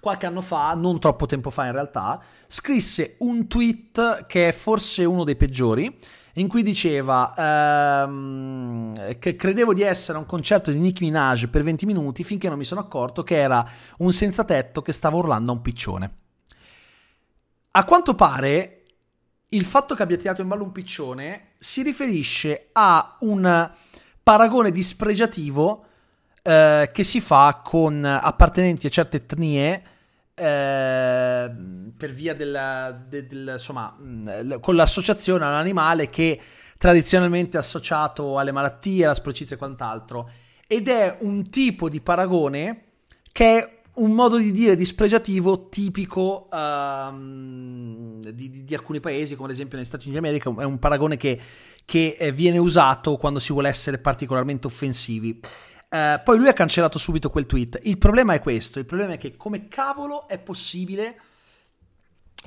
qualche 0.00 0.26
anno 0.26 0.40
fa, 0.40 0.72
non 0.72 0.98
troppo 0.98 1.26
tempo 1.26 1.50
fa 1.50 1.66
in 1.66 1.72
realtà, 1.72 2.20
scrisse 2.48 3.16
un 3.18 3.46
tweet 3.46 4.24
che 4.26 4.48
è 4.48 4.52
forse 4.52 5.04
uno 5.04 5.24
dei 5.24 5.36
peggiori 5.36 5.94
in 6.34 6.48
cui 6.48 6.62
diceva 6.62 7.34
ehm, 8.04 9.18
che 9.18 9.36
credevo 9.36 9.72
di 9.72 9.82
essere 9.82 10.18
un 10.18 10.26
concerto 10.26 10.70
di 10.70 10.78
Nicki 10.78 11.04
Minaj 11.04 11.48
per 11.48 11.62
20 11.62 11.86
minuti 11.86 12.24
finché 12.24 12.48
non 12.48 12.58
mi 12.58 12.64
sono 12.64 12.80
accorto 12.80 13.22
che 13.22 13.36
era 13.36 13.64
un 13.98 14.12
senza 14.12 14.44
tetto 14.44 14.82
che 14.82 14.92
stava 14.92 15.16
urlando 15.16 15.52
a 15.52 15.54
un 15.54 15.62
piccione. 15.62 16.14
A 17.72 17.84
quanto 17.84 18.14
pare 18.14 18.82
il 19.48 19.64
fatto 19.64 19.94
che 19.94 20.02
abbia 20.02 20.16
tirato 20.16 20.42
in 20.42 20.48
ballo 20.48 20.64
un 20.64 20.72
piccione 20.72 21.52
si 21.58 21.82
riferisce 21.82 22.68
a 22.72 23.16
un 23.20 23.70
paragone 24.22 24.72
dispregiativo 24.72 25.84
eh, 26.42 26.90
che 26.92 27.04
si 27.04 27.20
fa 27.20 27.60
con 27.62 28.04
appartenenti 28.04 28.86
a 28.86 28.90
certe 28.90 29.18
etnie 29.18 29.82
Ehm, 30.36 31.92
per 31.96 32.10
via 32.10 32.34
della, 32.34 33.04
de, 33.08 33.26
del, 33.26 33.50
insomma, 33.52 33.96
con 34.60 34.74
l'associazione 34.74 35.44
all'animale 35.44 36.08
che 36.08 36.40
tradizionalmente 36.76 37.56
è 37.56 37.60
associato 37.60 38.38
alle 38.38 38.50
malattie, 38.50 39.04
alla 39.04 39.14
sporcizia 39.14 39.54
e 39.54 39.58
quant'altro. 39.58 40.28
Ed 40.66 40.88
è 40.88 41.18
un 41.20 41.50
tipo 41.50 41.88
di 41.88 42.00
paragone 42.00 42.82
che 43.30 43.58
è 43.58 43.82
un 43.94 44.10
modo 44.10 44.38
di 44.38 44.50
dire 44.50 44.74
dispregiativo 44.74 45.68
tipico 45.68 46.48
di, 46.50 48.50
di, 48.50 48.64
di, 48.64 48.74
alcuni 48.74 48.98
paesi, 48.98 49.36
come 49.36 49.48
ad 49.48 49.54
esempio 49.54 49.76
negli 49.76 49.86
Stati 49.86 50.08
Uniti 50.08 50.20
d'America, 50.20 50.50
è 50.60 50.64
un 50.64 50.80
paragone 50.80 51.16
che, 51.16 51.40
che 51.84 52.16
eh, 52.18 52.32
viene 52.32 52.58
usato 52.58 53.16
quando 53.16 53.38
si 53.38 53.52
vuole 53.52 53.68
essere 53.68 53.98
particolarmente 53.98 54.66
offensivi. 54.66 55.40
Uh, 55.94 56.20
poi 56.24 56.38
lui 56.38 56.48
ha 56.48 56.52
cancellato 56.52 56.98
subito 56.98 57.30
quel 57.30 57.46
tweet. 57.46 57.78
Il 57.84 57.98
problema 57.98 58.34
è 58.34 58.40
questo: 58.40 58.80
il 58.80 58.84
problema 58.84 59.12
è 59.12 59.18
che 59.18 59.36
come 59.36 59.68
cavolo 59.68 60.26
è 60.26 60.38
possibile 60.38 61.20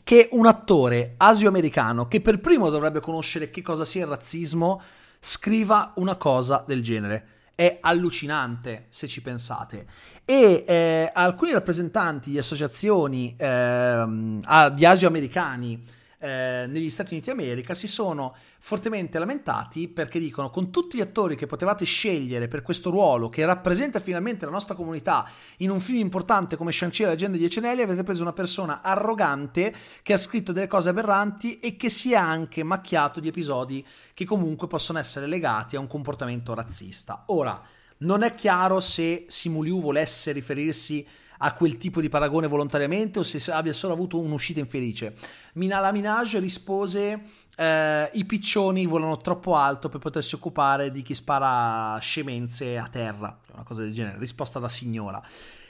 che 0.03 0.27
un 0.31 0.45
attore 0.45 1.13
asio-americano, 1.15 2.07
che 2.07 2.19
per 2.19 2.39
primo 2.41 2.69
dovrebbe 2.69 2.99
conoscere 2.99 3.49
che 3.49 3.61
cosa 3.61 3.85
sia 3.85 4.03
il 4.03 4.09
razzismo, 4.09 4.81
scriva 5.19 5.93
una 5.95 6.17
cosa 6.17 6.63
del 6.67 6.83
genere 6.83 7.35
è 7.57 7.79
allucinante 7.81 8.85
se 8.89 9.07
ci 9.07 9.19
pensate. 9.23 9.87
E 10.25 10.63
eh, 10.67 11.11
alcuni 11.11 11.53
rappresentanti 11.53 12.29
di 12.29 12.37
associazioni 12.37 13.33
eh, 13.35 14.05
di 14.75 14.85
asio-americani 14.85 15.83
eh, 16.19 16.65
negli 16.67 16.89
Stati 16.89 17.13
Uniti 17.13 17.29
d'America 17.29 17.73
si 17.73 17.87
sono 17.87 18.35
fortemente 18.59 19.19
lamentati 19.19 19.87
perché 19.87 20.19
dicono 20.19 20.49
con 20.49 20.71
tutti 20.71 20.97
gli 20.97 21.01
attori 21.01 21.35
che 21.35 21.45
potevate 21.45 21.85
scegliere 21.85 22.47
per 22.47 22.63
questo 22.63 22.89
ruolo 22.89 23.29
che 23.29 23.45
rappresenta 23.45 23.99
finalmente 23.99 24.45
la 24.45 24.51
nostra 24.51 24.73
comunità 24.73 25.29
in 25.57 25.69
un 25.69 25.79
film 25.79 25.99
importante 25.99 26.55
come 26.57 26.71
Shang-Chi 26.71 27.03
e 27.03 27.05
la 27.05 27.11
leggenda 27.11 27.37
di 27.37 27.45
Ecenelli 27.45 27.81
avete 27.81 28.03
preso 28.03 28.23
una 28.23 28.33
persona 28.33 28.81
arrogante 28.81 29.73
che 30.01 30.13
ha 30.13 30.17
scritto 30.17 30.51
delle 30.51 30.67
cose 30.67 30.89
aberranti 30.89 31.59
e 31.59 31.77
che 31.77 31.89
si 31.89 32.13
è 32.13 32.17
anche 32.17 32.63
macchiato 32.63 33.19
di 33.19 33.27
episodi 33.27 33.85
che 34.13 34.25
comunque 34.25 34.67
possono 34.67 34.99
essere 34.99 35.27
legati 35.27 35.75
a 35.75 35.79
un 35.79 35.87
comportamento 35.87 36.53
razzista. 36.53 37.25
Ora, 37.27 37.61
non 37.99 38.21
è 38.21 38.35
chiaro 38.35 38.79
se 38.79 39.25
Simuliu 39.27 39.81
volesse 39.81 40.31
riferirsi 40.31 41.05
a 41.39 41.53
quel 41.53 41.77
tipo 41.77 42.01
di 42.01 42.09
paragone 42.09 42.47
volontariamente 42.47 43.19
o 43.19 43.23
se 43.23 43.51
abbia 43.51 43.73
solo 43.73 43.93
avuto 43.93 44.19
un'uscita 44.19 44.59
infelice. 44.59 45.15
Minala 45.53 45.91
Minaj 45.91 46.37
rispose 46.39 47.21
eh, 47.55 48.09
i 48.13 48.25
piccioni 48.25 48.85
volano 48.85 49.17
troppo 49.17 49.55
alto 49.55 49.89
per 49.89 49.99
potersi 49.99 50.35
occupare 50.35 50.91
di 50.91 51.01
chi 51.01 51.13
spara 51.13 51.97
scemenze 51.99 52.77
a 52.77 52.87
terra, 52.87 53.37
una 53.53 53.63
cosa 53.63 53.81
del 53.81 53.93
genere, 53.93 54.17
risposta 54.17 54.59
da 54.59 54.69
signora. 54.69 55.21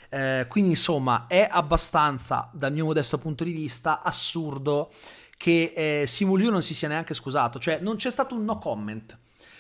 Eh, 0.09 0.45
quindi 0.50 0.71
insomma 0.71 1.27
è 1.27 1.47
abbastanza, 1.50 2.50
dal 2.53 2.71
mio 2.71 2.86
modesto 2.86 3.17
punto 3.17 3.43
di 3.43 3.51
vista, 3.51 4.01
assurdo 4.01 4.91
che 5.38 5.74
eh, 5.75 6.07
Simuliu 6.07 6.50
non 6.50 6.63
si 6.63 6.74
sia 6.74 6.88
neanche 6.88 7.13
scusato, 7.13 7.59
cioè 7.59 7.79
non 7.79 7.95
c'è 7.95 8.09
stato 8.09 8.36
un 8.36 8.43
no 8.43 8.57
comment. 8.57 9.17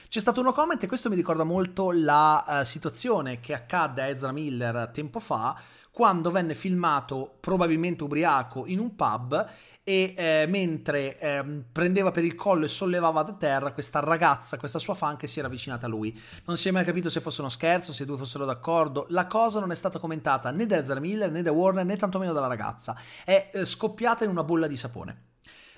C'è 0.09 0.21
stato 0.21 0.39
un 0.39 0.45
no 0.45 0.53
comment 0.53 0.81
e 0.81 0.87
questo 0.87 1.09
mi 1.09 1.15
ricorda 1.15 1.43
molto 1.43 1.91
la 1.91 2.43
uh, 2.47 2.63
situazione 2.63 3.41
che 3.41 3.53
accadde 3.53 4.01
a 4.01 4.05
Ezra 4.05 4.31
Miller 4.31 4.89
tempo 4.93 5.19
fa 5.19 5.59
quando 5.97 6.29
venne 6.29 6.53
filmato 6.53 7.37
probabilmente 7.39 8.03
ubriaco 8.03 8.67
in 8.67 8.77
un 8.77 8.95
pub 8.95 9.47
e 9.83 10.13
eh, 10.15 10.45
mentre 10.47 11.17
eh, 11.17 11.43
prendeva 11.71 12.11
per 12.11 12.23
il 12.23 12.35
collo 12.35 12.65
e 12.65 12.67
sollevava 12.67 13.23
da 13.23 13.33
terra 13.33 13.71
questa 13.71 13.99
ragazza, 13.99 14.59
questa 14.59 14.77
sua 14.77 14.93
fan 14.93 15.17
che 15.17 15.25
si 15.25 15.39
era 15.39 15.47
avvicinata 15.47 15.87
a 15.87 15.89
lui. 15.89 16.15
Non 16.45 16.55
si 16.55 16.67
è 16.67 16.71
mai 16.71 16.85
capito 16.85 17.09
se 17.09 17.19
fosse 17.19 17.41
uno 17.41 17.49
scherzo, 17.49 17.93
se 17.93 18.03
i 18.03 18.05
due 18.05 18.15
fossero 18.15 18.45
d'accordo. 18.45 19.07
La 19.09 19.25
cosa 19.25 19.59
non 19.59 19.71
è 19.71 19.75
stata 19.75 19.97
commentata 19.97 20.51
né 20.51 20.67
da 20.67 20.77
Ezra 20.77 20.99
Miller 20.99 21.31
né 21.31 21.41
da 21.41 21.51
Warner 21.51 21.83
né 21.83 21.97
tantomeno 21.97 22.31
dalla 22.31 22.45
ragazza. 22.45 22.95
È 23.25 23.49
eh, 23.51 23.65
scoppiata 23.65 24.23
in 24.23 24.29
una 24.29 24.43
bolla 24.43 24.67
di 24.67 24.77
sapone. 24.77 25.21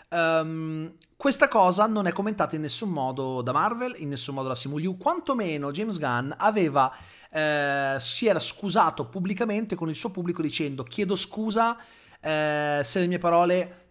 Um, 0.10 0.94
questa 1.16 1.48
cosa 1.48 1.86
non 1.86 2.08
è 2.08 2.12
commentata 2.12 2.56
in 2.56 2.62
nessun 2.62 2.90
modo 2.90 3.42
da 3.42 3.52
Marvel, 3.52 3.96
in 3.98 4.10
nessun 4.10 4.36
modo 4.36 4.48
da 4.48 4.56
Simuliu, 4.56 4.98
quantomeno 4.98 5.72
James 5.72 6.00
Gunn 6.00 6.32
aveva 6.36 6.92
eh, 7.32 7.98
si 8.00 8.26
era 8.26 8.40
scusato 8.40 9.06
pubblicamente 9.06 9.76
con 9.76 9.90
il 9.90 9.96
suo 9.96 10.10
pubblico 10.10 10.42
dicendo 10.42 10.84
chiedo 10.84 11.16
scusa 11.16 11.78
eh, 12.20 12.82
se 12.84 13.00
le 13.00 13.08
mie 13.08 13.20
parole 13.20 13.86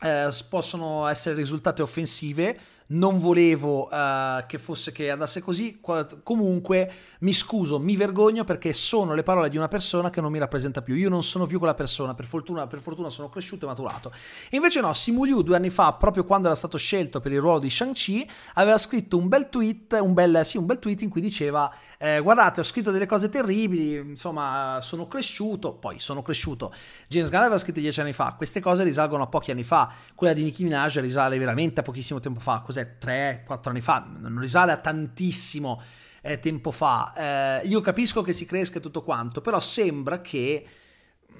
eh, 0.00 0.30
possono 0.48 1.06
essere 1.06 1.34
risultate 1.34 1.82
offensive 1.82 2.58
non 2.92 3.18
volevo 3.18 3.88
uh, 3.90 4.44
che 4.46 4.58
fosse 4.58 4.92
che 4.92 5.10
andasse 5.10 5.40
così. 5.40 5.80
Comunque 6.22 6.92
mi 7.20 7.32
scuso, 7.32 7.78
mi 7.78 7.96
vergogno 7.96 8.44
perché 8.44 8.72
sono 8.72 9.14
le 9.14 9.22
parole 9.22 9.48
di 9.48 9.56
una 9.56 9.68
persona 9.68 10.10
che 10.10 10.20
non 10.20 10.32
mi 10.32 10.38
rappresenta 10.38 10.82
più. 10.82 10.94
Io 10.94 11.08
non 11.08 11.22
sono 11.22 11.46
più 11.46 11.58
quella 11.58 11.74
persona, 11.74 12.14
per 12.14 12.26
fortuna, 12.26 12.66
per 12.66 12.80
fortuna 12.80 13.10
sono 13.10 13.28
cresciuto 13.28 13.64
e 13.64 13.68
maturato. 13.68 14.12
invece 14.50 14.80
no, 14.80 14.92
Simu 14.92 15.24
Liu 15.24 15.42
due 15.42 15.56
anni 15.56 15.70
fa, 15.70 15.92
proprio 15.92 16.24
quando 16.24 16.46
era 16.46 16.56
stato 16.56 16.78
scelto 16.78 17.20
per 17.20 17.32
il 17.32 17.40
ruolo 17.40 17.58
di 17.58 17.70
Shang-Chi, 17.70 18.28
aveva 18.54 18.78
scritto 18.78 19.16
un 19.16 19.28
bel 19.28 19.48
tweet, 19.48 19.98
un 20.00 20.12
bel, 20.12 20.40
sì, 20.44 20.56
un 20.56 20.66
bel 20.66 20.78
tweet 20.78 21.02
in 21.02 21.08
cui 21.08 21.20
diceva 21.20 21.72
eh, 22.02 22.18
guardate 22.18 22.58
ho 22.58 22.64
scritto 22.64 22.90
delle 22.90 23.06
cose 23.06 23.28
terribili, 23.28 23.94
insomma 23.94 24.80
sono 24.82 25.06
cresciuto, 25.06 25.74
poi 25.74 26.00
sono 26.00 26.20
cresciuto. 26.20 26.74
James 27.06 27.30
Gunn 27.30 27.42
aveva 27.42 27.58
scritto 27.58 27.78
dieci 27.78 28.00
anni 28.00 28.12
fa, 28.12 28.34
queste 28.36 28.58
cose 28.58 28.82
risalgono 28.82 29.22
a 29.22 29.28
pochi 29.28 29.52
anni 29.52 29.62
fa, 29.62 29.88
quella 30.16 30.32
di 30.32 30.42
Nicki 30.42 30.64
Minaj 30.64 30.98
risale 30.98 31.38
veramente 31.38 31.78
a 31.78 31.84
pochissimo 31.84 32.18
tempo 32.18 32.40
fa, 32.40 32.60
cos'è? 32.66 32.81
3-4 33.00 33.68
anni 33.68 33.80
fa, 33.80 34.06
non 34.18 34.38
risale 34.38 34.72
a 34.72 34.76
tantissimo 34.76 35.82
eh, 36.22 36.38
tempo 36.38 36.70
fa. 36.70 37.60
Eh, 37.62 37.66
io 37.66 37.80
capisco 37.80 38.22
che 38.22 38.32
si 38.32 38.46
cresca 38.46 38.80
tutto 38.80 39.02
quanto, 39.02 39.40
però 39.40 39.60
sembra 39.60 40.20
che... 40.20 40.66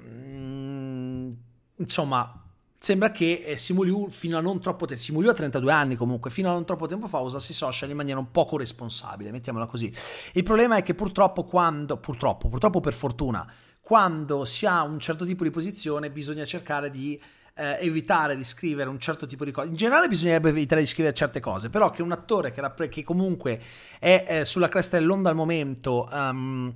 Mm, 0.05 1.33
insomma, 1.77 2.43
sembra 2.79 3.13
che 3.13 3.45
eh, 3.47 3.57
Simuliu 3.57 4.11
fino 4.11 4.37
a 4.37 4.41
non 4.41 4.61
troppo 4.61 4.87
tempo, 4.87 5.01
Simuliu 5.01 5.31
ha 5.31 5.35
32 5.35 5.71
anni 5.71 5.95
comunque, 5.95 6.31
fino 6.31 6.51
a 6.51 6.53
non 6.53 6.67
troppo 6.67 6.87
tempo 6.87 7.07
fa 7.07 7.19
usasse 7.19 7.53
social 7.53 7.91
in 7.91 7.97
maniera 7.97 8.19
un 8.19 8.33
poco 8.33 8.57
responsabile, 8.57 9.31
mettiamola 9.31 9.67
così. 9.67 9.93
Il 10.33 10.43
problema 10.43 10.77
è 10.77 10.83
che 10.83 10.95
purtroppo 10.95 11.45
quando, 11.45 11.97
purtroppo, 11.99 12.49
purtroppo 12.49 12.81
per 12.81 12.93
fortuna, 12.93 13.49
quando 13.81 14.45
si 14.45 14.67
ha 14.67 14.83
un 14.83 14.99
certo 14.99 15.25
tipo 15.25 15.45
di 15.45 15.51
posizione 15.51 16.11
bisogna 16.11 16.45
cercare 16.45 16.91
di 16.91 17.21
eh, 17.55 17.79
evitare 17.81 18.37
di 18.37 18.45
scrivere 18.45 18.88
un 18.88 18.99
certo 18.99 19.27
tipo 19.27 19.45
di 19.45 19.51
cose. 19.51 19.69
In 19.69 19.77
generale 19.77 20.09
bisognerebbe 20.09 20.51
evitare 20.51 20.81
di 20.81 20.87
scrivere 20.87 21.15
certe 21.15 21.41
cose, 21.41 21.71
però 21.71 21.91
che 21.91 22.03
un 22.03 22.12
attore 22.12 22.51
che, 22.51 22.61
rappre- 22.61 22.88
che 22.88 23.03
comunque 23.03 23.61
è 23.99 24.25
eh, 24.27 24.45
sulla 24.45 24.69
cresta 24.69 24.99
dell'onda 24.99 25.29
al 25.29 25.37
momento... 25.37 26.09
Um, 26.12 26.75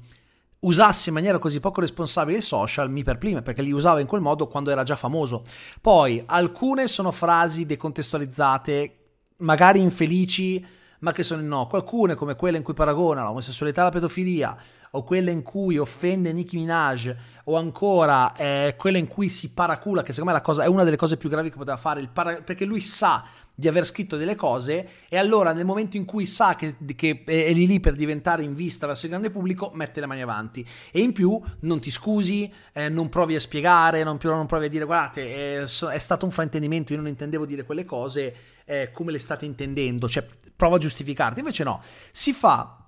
usasse 0.58 1.10
in 1.10 1.14
maniera 1.14 1.38
così 1.38 1.60
poco 1.60 1.80
responsabile 1.80 2.38
i 2.38 2.42
social 2.42 2.90
mi 2.90 3.04
perplime 3.04 3.42
perché 3.42 3.62
li 3.62 3.72
usava 3.72 4.00
in 4.00 4.06
quel 4.06 4.20
modo 4.20 4.46
quando 4.46 4.70
era 4.70 4.82
già 4.82 4.96
famoso. 4.96 5.42
Poi 5.80 6.22
alcune 6.26 6.88
sono 6.88 7.12
frasi 7.12 7.66
decontestualizzate, 7.66 8.96
magari 9.38 9.80
infelici, 9.80 10.64
ma 11.00 11.12
che 11.12 11.22
sono 11.22 11.42
no. 11.42 11.68
Alcune 11.70 12.14
come 12.14 12.34
quelle 12.34 12.56
in 12.56 12.62
cui 12.62 12.74
paragona 12.74 13.22
l'omosessualità 13.22 13.82
alla 13.82 13.90
pedofilia 13.90 14.56
o 14.90 15.02
quelle 15.02 15.30
in 15.30 15.42
cui 15.42 15.78
offende 15.78 16.32
Nicki 16.32 16.56
Minaj 16.56 17.14
o 17.44 17.56
ancora 17.56 18.34
eh, 18.34 18.74
quella 18.78 18.98
in 18.98 19.06
cui 19.06 19.28
si 19.28 19.52
paracula, 19.52 20.02
che 20.02 20.12
secondo 20.12 20.34
me 20.34 20.40
è, 20.40 20.42
cosa, 20.42 20.64
è 20.64 20.66
una 20.66 20.84
delle 20.84 20.96
cose 20.96 21.16
più 21.16 21.28
gravi 21.28 21.50
che 21.50 21.56
poteva 21.56 21.76
fare, 21.76 22.08
para- 22.12 22.40
perché 22.42 22.64
lui 22.64 22.80
sa 22.80 23.24
di 23.58 23.68
aver 23.68 23.86
scritto 23.86 24.18
delle 24.18 24.34
cose 24.34 24.86
e 25.08 25.16
allora 25.16 25.54
nel 25.54 25.64
momento 25.64 25.96
in 25.96 26.04
cui 26.04 26.26
sa 26.26 26.56
che, 26.56 26.76
che, 26.94 27.22
è 27.24 27.52
lì 27.54 27.66
lì 27.66 27.80
per 27.80 27.94
diventare 27.94 28.42
in 28.42 28.54
vista 28.54 28.86
verso 28.86 29.06
il 29.06 29.12
grande 29.12 29.30
pubblico 29.30 29.70
mette 29.72 30.00
le 30.00 30.06
mani 30.06 30.20
avanti 30.20 30.64
e 30.90 31.00
in 31.00 31.12
più 31.12 31.40
non 31.60 31.80
ti 31.80 31.90
scusi, 31.90 32.52
eh, 32.74 32.90
non 32.90 33.08
provi 33.08 33.34
a 33.34 33.40
spiegare, 33.40 34.04
non, 34.04 34.18
non, 34.22 34.44
provi 34.44 34.66
a 34.66 34.68
dire 34.68 34.84
guardate 34.84 35.62
è, 35.62 35.62
è, 35.62 35.98
stato 35.98 36.26
un 36.26 36.30
fraintendimento, 36.30 36.92
io 36.92 36.98
non 36.98 37.08
intendevo 37.08 37.46
dire 37.46 37.64
quelle 37.64 37.86
cose 37.86 38.36
eh, 38.66 38.90
come 38.92 39.10
le 39.10 39.18
state 39.18 39.46
intendendo, 39.46 40.06
cioè 40.06 40.26
prova 40.56 40.76
a 40.76 40.78
giustificarti, 40.78 41.40
invece 41.40 41.64
no, 41.64 41.80
si 42.10 42.32
fa 42.32 42.86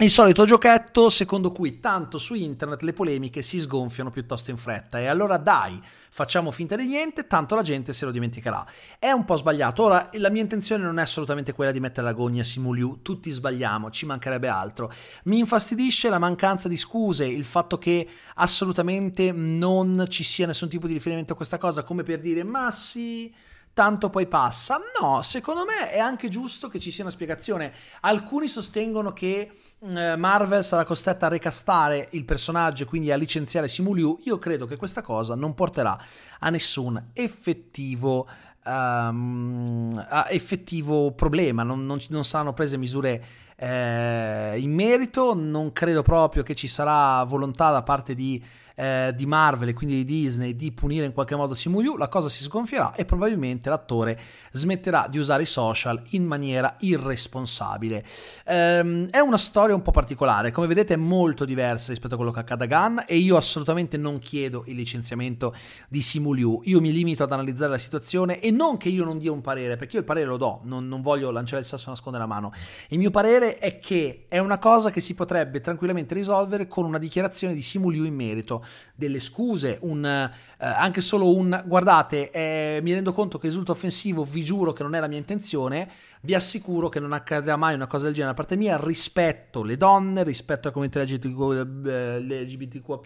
il 0.00 0.10
solito 0.10 0.44
giochetto 0.44 1.10
secondo 1.10 1.50
cui 1.50 1.80
tanto 1.80 2.18
su 2.18 2.34
internet 2.34 2.82
le 2.82 2.92
polemiche 2.92 3.42
si 3.42 3.58
sgonfiano 3.58 4.12
piuttosto 4.12 4.52
in 4.52 4.56
fretta 4.56 5.00
e 5.00 5.06
allora 5.06 5.38
dai, 5.38 5.82
facciamo 6.10 6.52
finta 6.52 6.76
di 6.76 6.86
niente, 6.86 7.26
tanto 7.26 7.56
la 7.56 7.62
gente 7.62 7.92
se 7.92 8.04
lo 8.04 8.12
dimenticherà. 8.12 8.64
È 8.96 9.10
un 9.10 9.24
po' 9.24 9.34
sbagliato. 9.34 9.82
Ora, 9.82 10.08
la 10.12 10.30
mia 10.30 10.42
intenzione 10.42 10.84
non 10.84 11.00
è 11.00 11.02
assolutamente 11.02 11.52
quella 11.52 11.72
di 11.72 11.80
mettere 11.80 12.06
la 12.06 12.12
gogna 12.12 12.42
a 12.42 12.44
Simuliu, 12.44 13.02
tutti 13.02 13.28
sbagliamo, 13.32 13.90
ci 13.90 14.06
mancherebbe 14.06 14.46
altro. 14.46 14.92
Mi 15.24 15.38
infastidisce 15.38 16.08
la 16.08 16.20
mancanza 16.20 16.68
di 16.68 16.76
scuse, 16.76 17.24
il 17.24 17.42
fatto 17.42 17.76
che 17.76 18.08
assolutamente 18.36 19.32
non 19.32 20.06
ci 20.08 20.22
sia 20.22 20.46
nessun 20.46 20.68
tipo 20.68 20.86
di 20.86 20.92
riferimento 20.92 21.32
a 21.32 21.36
questa 21.36 21.58
cosa, 21.58 21.82
come 21.82 22.04
per 22.04 22.20
dire 22.20 22.44
ma 22.44 22.70
sì 22.70 23.34
tanto 23.78 24.10
poi 24.10 24.26
passa. 24.26 24.80
No, 25.00 25.22
secondo 25.22 25.64
me 25.64 25.92
è 25.92 26.00
anche 26.00 26.28
giusto 26.28 26.66
che 26.66 26.80
ci 26.80 26.90
sia 26.90 27.04
una 27.04 27.12
spiegazione. 27.12 27.72
Alcuni 28.00 28.48
sostengono 28.48 29.12
che 29.12 29.52
eh, 29.78 30.16
Marvel 30.16 30.64
sarà 30.64 30.84
costretta 30.84 31.26
a 31.26 31.28
recastare 31.28 32.08
il 32.10 32.24
personaggio 32.24 32.82
e 32.82 32.86
quindi 32.86 33.12
a 33.12 33.16
licenziare 33.16 33.68
Simuliu. 33.68 34.18
Io 34.24 34.36
credo 34.38 34.66
che 34.66 34.74
questa 34.74 35.00
cosa 35.00 35.36
non 35.36 35.54
porterà 35.54 35.96
a 36.40 36.50
nessun 36.50 37.10
effettivo. 37.12 38.26
Um, 38.64 40.06
effettivo 40.28 41.12
problema, 41.12 41.62
non, 41.62 41.80
non, 41.80 41.98
non 42.08 42.24
saranno 42.24 42.52
prese 42.52 42.76
misure 42.76 43.24
eh, 43.56 44.58
in 44.58 44.74
merito, 44.74 45.32
non 45.34 45.72
credo 45.72 46.02
proprio 46.02 46.42
che 46.42 46.54
ci 46.54 46.68
sarà 46.68 47.22
volontà 47.24 47.70
da 47.70 47.82
parte 47.82 48.14
di 48.14 48.44
eh, 48.78 49.12
di 49.16 49.26
Marvel 49.26 49.70
e 49.70 49.72
quindi 49.74 49.96
di 49.96 50.04
Disney 50.04 50.54
di 50.54 50.70
punire 50.70 51.04
in 51.04 51.12
qualche 51.12 51.34
modo 51.34 51.54
Simu 51.54 51.80
Liu, 51.80 51.96
la 51.96 52.06
cosa 52.06 52.28
si 52.28 52.44
sgonfierà 52.44 52.94
e 52.94 53.04
probabilmente 53.04 53.68
l'attore 53.68 54.18
smetterà 54.52 55.08
di 55.10 55.18
usare 55.18 55.42
i 55.42 55.46
social 55.46 56.00
in 56.10 56.24
maniera 56.24 56.76
irresponsabile. 56.78 58.04
Ehm, 58.46 59.08
è 59.10 59.18
una 59.18 59.36
storia 59.36 59.74
un 59.74 59.82
po' 59.82 59.90
particolare, 59.90 60.52
come 60.52 60.68
vedete 60.68 60.94
è 60.94 60.96
molto 60.96 61.44
diversa 61.44 61.88
rispetto 61.90 62.14
a 62.14 62.16
quello 62.16 62.30
che 62.30 62.38
accade 62.38 62.64
a 62.64 62.66
Gunn 62.68 62.98
e 63.04 63.16
io 63.16 63.36
assolutamente 63.36 63.96
non 63.96 64.18
chiedo 64.18 64.62
il 64.66 64.76
licenziamento 64.76 65.54
di 65.88 66.00
Simu 66.00 66.32
Liu, 66.32 66.60
io 66.64 66.80
mi 66.80 66.92
limito 66.92 67.24
ad 67.24 67.32
analizzare 67.32 67.72
la 67.72 67.78
situazione 67.78 68.38
e 68.38 68.52
non 68.52 68.76
che 68.76 68.90
io 68.90 69.04
non 69.04 69.18
dia 69.18 69.32
un 69.32 69.40
parere, 69.40 69.76
perché 69.76 69.94
io 69.94 70.00
il 70.02 70.06
parere 70.06 70.26
lo 70.26 70.36
do, 70.36 70.60
non, 70.62 70.86
non 70.86 71.00
voglio 71.00 71.32
lanciare 71.32 71.62
il 71.62 71.66
sasso 71.66 71.88
e 71.88 71.90
nascondere 71.90 72.22
la 72.22 72.32
mano. 72.32 72.52
Il 72.90 72.98
mio 72.98 73.10
parere 73.10 73.58
è 73.58 73.80
che 73.80 74.26
è 74.28 74.38
una 74.38 74.58
cosa 74.58 74.90
che 74.90 75.00
si 75.00 75.16
potrebbe 75.16 75.60
tranquillamente 75.60 76.14
risolvere 76.14 76.68
con 76.68 76.84
una 76.84 76.98
dichiarazione 76.98 77.54
di 77.54 77.62
Simu 77.62 77.90
Liu 77.90 78.04
in 78.04 78.14
merito, 78.14 78.64
delle 78.94 79.20
scuse, 79.20 79.78
un, 79.82 80.04
eh, 80.04 80.30
anche 80.56 81.00
solo 81.00 81.34
un 81.34 81.62
guardate, 81.66 82.30
eh, 82.30 82.80
mi 82.82 82.92
rendo 82.92 83.12
conto 83.12 83.38
che 83.38 83.46
risulta 83.46 83.72
offensivo, 83.72 84.24
vi 84.24 84.44
giuro 84.44 84.72
che 84.72 84.82
non 84.82 84.94
è 84.94 85.00
la 85.00 85.08
mia 85.08 85.18
intenzione, 85.18 85.90
vi 86.22 86.34
assicuro 86.34 86.88
che 86.88 87.00
non 87.00 87.12
accadrà 87.12 87.56
mai 87.56 87.74
una 87.74 87.86
cosa 87.86 88.06
del 88.06 88.14
genere 88.14 88.32
da 88.32 88.38
parte 88.38 88.56
mia, 88.56 88.76
rispetto 88.76 89.62
le 89.62 89.76
donne, 89.76 90.24
rispetto 90.24 90.68
alla 90.68 90.72
comunità 90.72 91.02
LGBTQ, 91.02 91.86
eh, 91.86 92.20
LGBTQA+, 92.20 93.00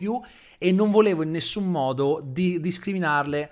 e 0.58 0.72
non 0.72 0.90
volevo 0.90 1.22
in 1.22 1.30
nessun 1.30 1.70
modo 1.70 2.20
di 2.24 2.60
discriminarle 2.60 3.50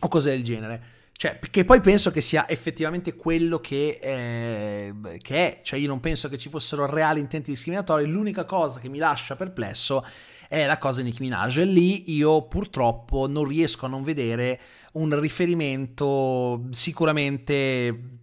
o 0.00 0.08
cose 0.08 0.30
del 0.30 0.44
genere. 0.44 0.94
Cioè, 1.18 1.36
perché 1.36 1.64
poi 1.64 1.80
penso 1.80 2.10
che 2.10 2.20
sia 2.20 2.46
effettivamente 2.46 3.16
quello 3.16 3.58
che, 3.58 3.98
eh, 4.02 5.18
che, 5.22 5.34
è, 5.34 5.60
cioè 5.62 5.78
io 5.78 5.88
non 5.88 5.98
penso 5.98 6.28
che 6.28 6.36
ci 6.36 6.50
fossero 6.50 6.84
reali 6.84 7.20
intenti 7.20 7.50
discriminatori, 7.50 8.04
l'unica 8.04 8.44
cosa 8.44 8.80
che 8.80 8.90
mi 8.90 8.98
lascia 8.98 9.34
perplesso 9.34 10.04
è 10.48 10.66
la 10.66 10.78
cosa 10.78 11.02
di 11.02 11.08
Nicki 11.08 11.22
Minaj. 11.22 11.58
E 11.58 11.64
lì 11.64 12.14
io 12.14 12.42
purtroppo 12.42 13.26
non 13.28 13.44
riesco 13.44 13.86
a 13.86 13.88
non 13.88 14.02
vedere 14.02 14.60
un 14.92 15.18
riferimento 15.18 16.64
sicuramente 16.70 18.18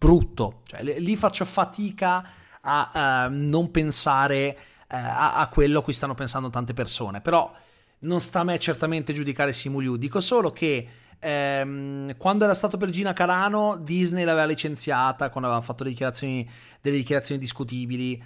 brutto, 0.00 0.62
cioè 0.64 0.82
lì 0.82 1.16
faccio 1.16 1.44
fatica 1.44 2.26
a 2.62 3.28
uh, 3.28 3.32
non 3.32 3.70
pensare 3.70 4.56
uh, 4.88 4.94
a, 4.94 5.34
a, 5.34 5.48
quello 5.48 5.80
a 5.80 5.82
cui 5.82 5.92
stanno 5.92 6.14
pensando 6.14 6.48
tante 6.48 6.72
persone, 6.72 7.20
però 7.20 7.52
non 8.00 8.20
sta 8.20 8.40
a 8.40 8.44
me 8.44 8.58
certamente 8.58 9.12
giudicare 9.12 9.52
Simu 9.52 9.96
dico 9.96 10.20
solo 10.20 10.52
che 10.52 10.88
ehm, 11.18 12.16
quando 12.16 12.44
era 12.44 12.54
stato 12.54 12.76
per 12.76 12.90
Gina 12.90 13.12
Carano, 13.12 13.76
Disney 13.76 14.24
l'aveva 14.24 14.46
licenziata 14.46 15.28
quando 15.28 15.48
aveva 15.48 15.62
fatto 15.62 15.84
le 15.84 15.90
dichiarazioni, 15.90 16.48
delle 16.80 16.96
dichiarazioni 16.96 17.40
discutibili. 17.40 18.22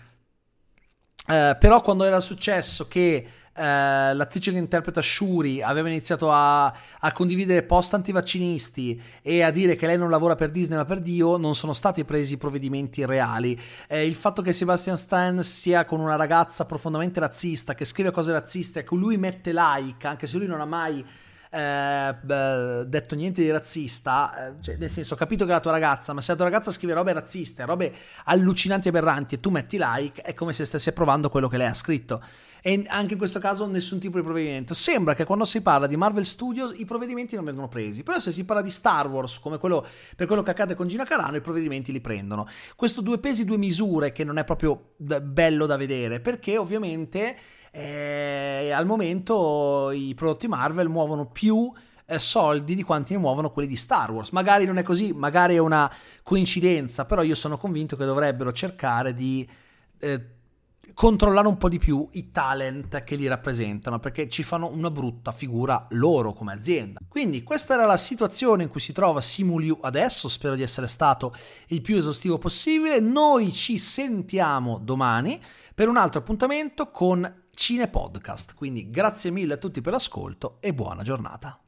Eh, 1.27 1.57
però 1.59 1.81
quando 1.81 2.05
era 2.05 2.21
successo 2.21 2.87
che 2.87 3.27
eh, 3.57 4.15
l'attrice 4.15 4.51
che 4.51 4.59
interpreta 4.59 5.01
Shuri 5.01 5.63
aveva 5.63 5.89
iniziato 5.89 6.33
a, 6.33 6.67
a, 6.67 7.13
condividere 7.13 7.63
post 7.63 7.95
antivaccinisti 7.95 9.01
e 9.23 9.43
a 9.43 9.51
dire 9.51 9.77
che 9.77 9.87
lei 9.87 9.97
non 9.97 10.11
lavora 10.11 10.35
per 10.35 10.51
Disney 10.51 10.77
ma 10.77 10.85
per 10.85 11.01
Dio, 11.01 11.37
non 11.37 11.55
sono 11.55 11.73
stati 11.73 12.05
presi 12.05 12.37
provvedimenti 12.37 13.07
reali. 13.07 13.59
Eh, 13.87 14.07
il 14.07 14.15
fatto 14.15 14.43
che 14.43 14.53
Sebastian 14.53 14.97
Stan 14.97 15.43
sia 15.45 15.85
con 15.85 16.01
una 16.01 16.17
ragazza 16.17 16.65
profondamente 16.65 17.21
razzista, 17.21 17.75
che 17.75 17.85
scrive 17.85 18.11
cose 18.11 18.33
razziste, 18.33 18.81
a 18.81 18.85
cui 18.85 18.99
lui 18.99 19.17
mette 19.17 19.53
like, 19.55 20.07
anche 20.07 20.27
se 20.27 20.37
lui 20.37 20.49
non 20.49 20.61
ha 20.61 20.67
mai 20.67 21.05
eh, 21.55 22.85
detto 22.87 23.14
niente 23.14 23.43
di 23.43 23.51
razzista, 23.51 24.49
eh, 24.49 24.53
cioè, 24.61 24.77
nel 24.77 24.90
senso 24.90 25.14
ho 25.14 25.17
capito 25.17 25.45
che 25.45 25.51
è 25.51 25.55
la 25.55 25.61
tua 25.61 25.71
ragazza, 25.71 26.12
ma 26.12 26.21
se 26.21 26.33
la 26.33 26.37
tua 26.37 26.47
ragazza 26.47 26.73
scrive 26.73 26.95
robe 26.95 27.12
razziste, 27.12 27.64
robe 27.64 27.93
allucinanti 28.25 28.88
e 28.88 28.90
aberranti 28.90 29.37
e 29.37 29.40
tu 29.40 29.51
metti 29.51 29.79
like, 29.81 30.21
è 30.23 30.35
come 30.35 30.53
se 30.53 30.64
stessi 30.64 30.88
approvando 30.88 31.31
quello 31.31 31.49
che 31.49 31.57
lei 31.57 31.69
ha 31.69 31.75
scritto. 31.75 32.23
E 32.66 32.83
anche 32.87 33.12
in 33.12 33.18
questo 33.18 33.40
caso 33.40 33.66
nessun 33.66 33.98
tipo 33.98 34.16
di 34.16 34.22
provvedimento. 34.22 34.72
Sembra 34.72 35.12
che 35.12 35.27
quando 35.27 35.44
si 35.44 35.61
parla 35.61 35.87
di 35.87 35.98
Marvel 35.98 36.24
Studios 36.24 36.72
i 36.79 36.87
provvedimenti 36.87 37.37
non 37.37 37.44
vengono 37.44 37.68
presi, 37.68 38.03
però 38.03 38.18
se 38.20 38.33
si 38.33 38.46
parla 38.46 38.62
di 38.62 38.70
Star 38.70 39.07
Wars, 39.07 39.38
come 39.38 39.59
quello, 39.59 39.87
per 40.16 40.27
quello 40.27 40.42
che 40.42 40.53
accade 40.53 40.74
con 40.74 40.88
Gina 40.88 41.05
Carano, 41.05 41.37
i 41.37 41.42
provvedimenti 41.42 41.92
li 41.92 42.00
prendono. 42.00 42.46
Questo 42.74 43.03
due 43.03 43.18
pesi, 43.18 43.44
due 43.44 43.59
misure 43.59 44.12
che 44.12 44.24
non 44.24 44.38
è 44.38 44.44
proprio 44.44 44.94
bello 44.96 45.66
da 45.66 45.77
vedere, 45.77 46.20
perché 46.20 46.57
ovviamente 46.57 47.37
eh, 47.70 48.70
al 48.74 48.87
momento 48.87 49.90
i 49.90 50.14
prodotti 50.14 50.48
Marvel 50.48 50.88
muovono 50.88 51.27
più 51.27 51.70
eh, 52.07 52.18
soldi 52.18 52.74
di 52.74 52.83
quanti 52.83 53.12
ne 53.12 53.18
muovono 53.18 53.50
quelli 53.50 53.68
di 53.68 53.77
Star 53.77 54.11
Wars. 54.11 54.31
Magari 54.31 54.64
non 54.64 54.79
è 54.79 54.83
così, 54.83 55.12
magari 55.12 55.57
è 55.57 55.59
una 55.59 55.92
coincidenza, 56.22 57.05
però 57.05 57.22
io 57.22 57.35
sono 57.35 57.59
convinto 57.59 57.94
che 57.94 58.07
dovrebbero 58.07 58.53
cercare 58.53 59.12
di 59.12 59.46
eh, 59.98 60.34
controllare 60.95 61.49
un 61.49 61.59
po' 61.59 61.69
di 61.69 61.79
più 61.79 62.09
i 62.13 62.31
talent 62.31 63.03
che 63.05 63.17
li 63.17 63.27
rappresentano, 63.27 63.99
perché 63.99 64.29
ci 64.29 64.43
fanno 64.43 64.69
una 64.69 64.91
brutta 64.91 65.33
figura 65.33 65.87
loro 65.91 66.33
come 66.33 66.53
azienda. 66.53 67.01
Quindi 67.09 67.43
questa 67.43 67.75
era 67.75 67.85
la 67.85 67.97
situazione 67.97 68.63
in 68.63 68.69
cui 68.69 68.81
si 68.81 68.93
trova 68.93 69.21
Simuliu 69.21 69.79
adesso, 69.83 70.29
spero 70.29 70.55
di 70.55 70.63
essere 70.63 70.87
stato 70.87 71.35
il 71.69 71.81
più 71.81 71.97
esaustivo 71.97 72.39
possibile. 72.39 73.01
Noi 73.01 73.53
ci 73.53 73.77
sentiamo 73.77 74.79
domani 74.79 75.41
per 75.75 75.89
un 75.89 75.97
altro 75.97 76.21
appuntamento 76.21 76.91
con 76.91 77.43
Cine 77.53 77.89
Podcast. 77.89 78.55
Quindi 78.55 78.89
grazie 78.91 79.31
mille 79.31 79.55
a 79.55 79.59
tutti 79.59 79.81
per 79.81 79.93
l'ascolto 79.93 80.59
e 80.61 80.73
buona 80.73 81.03
giornata. 81.03 81.63